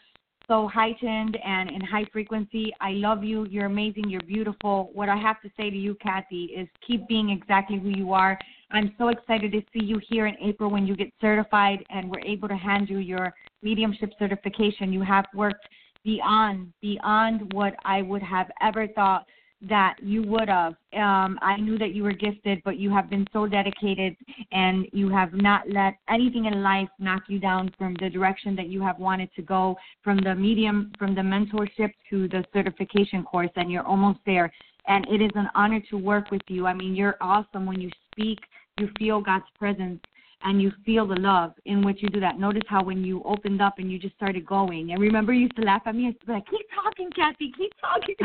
[0.47, 2.73] so heightened and in high frequency.
[2.81, 3.45] I love you.
[3.45, 4.09] You're amazing.
[4.09, 4.89] You're beautiful.
[4.93, 8.37] What I have to say to you, Kathy, is keep being exactly who you are.
[8.71, 12.25] I'm so excited to see you here in April when you get certified and we're
[12.25, 14.91] able to hand you your mediumship certification.
[14.91, 15.67] You have worked
[16.03, 19.25] beyond beyond what I would have ever thought
[19.69, 20.73] that you would have.
[20.93, 24.15] Um, I knew that you were gifted, but you have been so dedicated
[24.51, 28.67] and you have not let anything in life knock you down from the direction that
[28.67, 33.51] you have wanted to go from the medium, from the mentorship to the certification course,
[33.55, 34.51] and you're almost there.
[34.87, 36.67] And it is an honor to work with you.
[36.67, 38.39] I mean, you're awesome when you speak,
[38.79, 40.01] you feel God's presence
[40.43, 42.39] and you feel the love in which you do that.
[42.39, 45.55] Notice how when you opened up and you just started going, and remember you used
[45.55, 46.03] to laugh at me.
[46.03, 47.51] I used to be like, "Keep talking, Kathy.
[47.57, 48.15] Keep talking."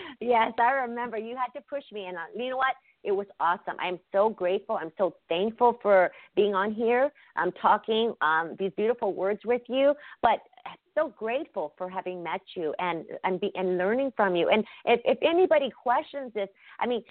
[0.20, 1.18] yes, I remember.
[1.18, 2.74] You had to push me, and uh, you know what?
[3.04, 3.76] It was awesome.
[3.78, 4.76] I'm so grateful.
[4.76, 7.10] I'm so thankful for being on here.
[7.36, 10.40] I'm talking um, these beautiful words with you, but
[10.98, 14.48] so grateful for having met you and and be and learning from you.
[14.48, 16.48] And if if anybody questions this,
[16.80, 17.02] I mean,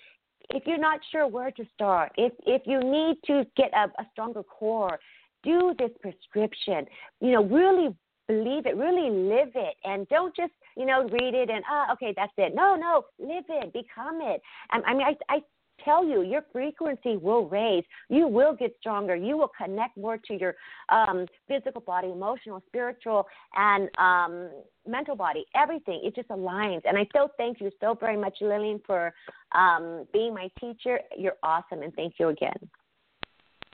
[0.49, 4.05] if you're not sure where to start, if if you need to get a, a
[4.11, 4.99] stronger core,
[5.43, 6.85] do this prescription.
[7.19, 7.95] You know, really
[8.27, 12.13] believe it, really live it, and don't just you know read it and ah okay
[12.15, 12.53] that's it.
[12.55, 14.41] No, no, live it, become it.
[14.71, 15.39] I, I mean, I I
[15.84, 17.84] tell you, your frequency will raise.
[18.09, 19.15] You will get stronger.
[19.15, 20.55] You will connect more to your
[20.89, 24.49] um, physical body, emotional, spiritual, and um,
[24.88, 25.45] mental body.
[25.55, 26.01] Everything.
[26.03, 26.82] It just aligns.
[26.86, 29.13] And I so thank you so very much, Lillian, for
[29.53, 30.99] um, being my teacher.
[31.17, 32.57] You're awesome, and thank you again.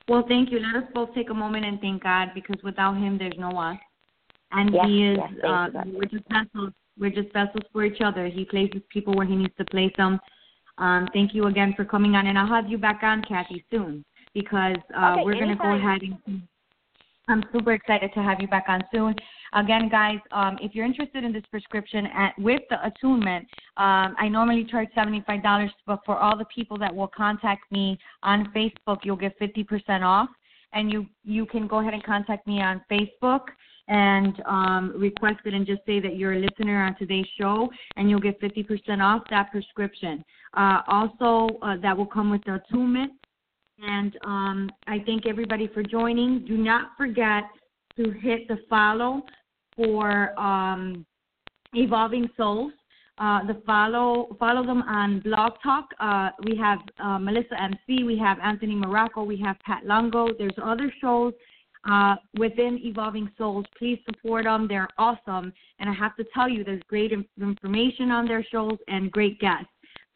[0.07, 0.59] Well, thank you.
[0.59, 3.77] Let us both take a moment and thank God because without Him, there's no us.
[4.51, 6.73] And yes, He is, yes, uh, you, we're just vessels.
[6.99, 8.27] We're just vessels for each other.
[8.27, 10.19] He places people where He needs to place them
[10.77, 14.03] um, thank you again for coming on, and I'll have you back on, Kathy, soon
[14.33, 16.41] because uh, okay, we're going to go ahead and.
[17.29, 19.15] I'm super excited to have you back on soon.
[19.53, 23.47] Again, guys, um, if you're interested in this prescription at, with the attunement,
[23.77, 28.51] um, I normally charge $75, but for all the people that will contact me on
[28.53, 30.27] Facebook, you'll get 50% off.
[30.73, 33.41] And you you can go ahead and contact me on Facebook
[33.87, 38.09] and um, request it and just say that you're a listener on today's show, and
[38.09, 40.23] you'll get 50% off that prescription.
[40.55, 43.11] Uh, also, uh, that will come with the attunement.
[43.79, 46.45] And um, I thank everybody for joining.
[46.45, 47.43] Do not forget
[47.97, 49.23] to hit the follow
[49.75, 51.05] for um,
[51.73, 52.71] Evolving Souls.
[53.19, 55.85] Uh, the follow follow them on Blog Talk.
[55.99, 60.29] Uh, we have uh, Melissa MC, we have Anthony Morocco, we have Pat Longo.
[60.35, 61.33] There's other shows
[61.89, 63.65] uh, within Evolving Souls.
[63.77, 64.67] Please support them.
[64.67, 65.53] They're awesome.
[65.79, 69.67] And I have to tell you, there's great information on their shows and great guests.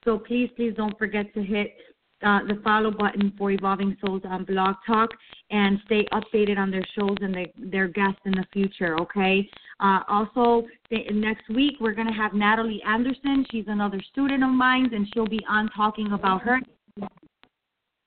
[0.06, 1.76] So please, please don't forget to hit
[2.24, 5.10] uh, the follow button for Evolving Souls on Blog Talk
[5.52, 7.36] and stay updated on their shows and
[7.72, 9.48] their guests in the future, okay?
[9.80, 13.46] Uh, also, the, next week we're going to have Natalie Anderson.
[13.52, 16.60] She's another student of mine, and she'll be on talking about her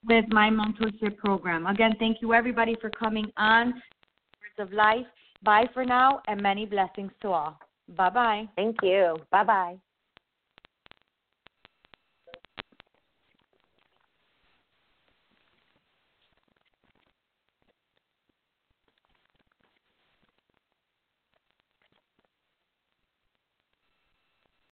[0.07, 1.67] with my mentorship program.
[1.67, 5.07] Again, thank you everybody for coming on Words of Life.
[5.43, 7.59] Bye for now, and many blessings to all.
[7.97, 8.49] Bye bye.
[8.57, 9.17] Thank you.
[9.31, 9.77] Bye bye.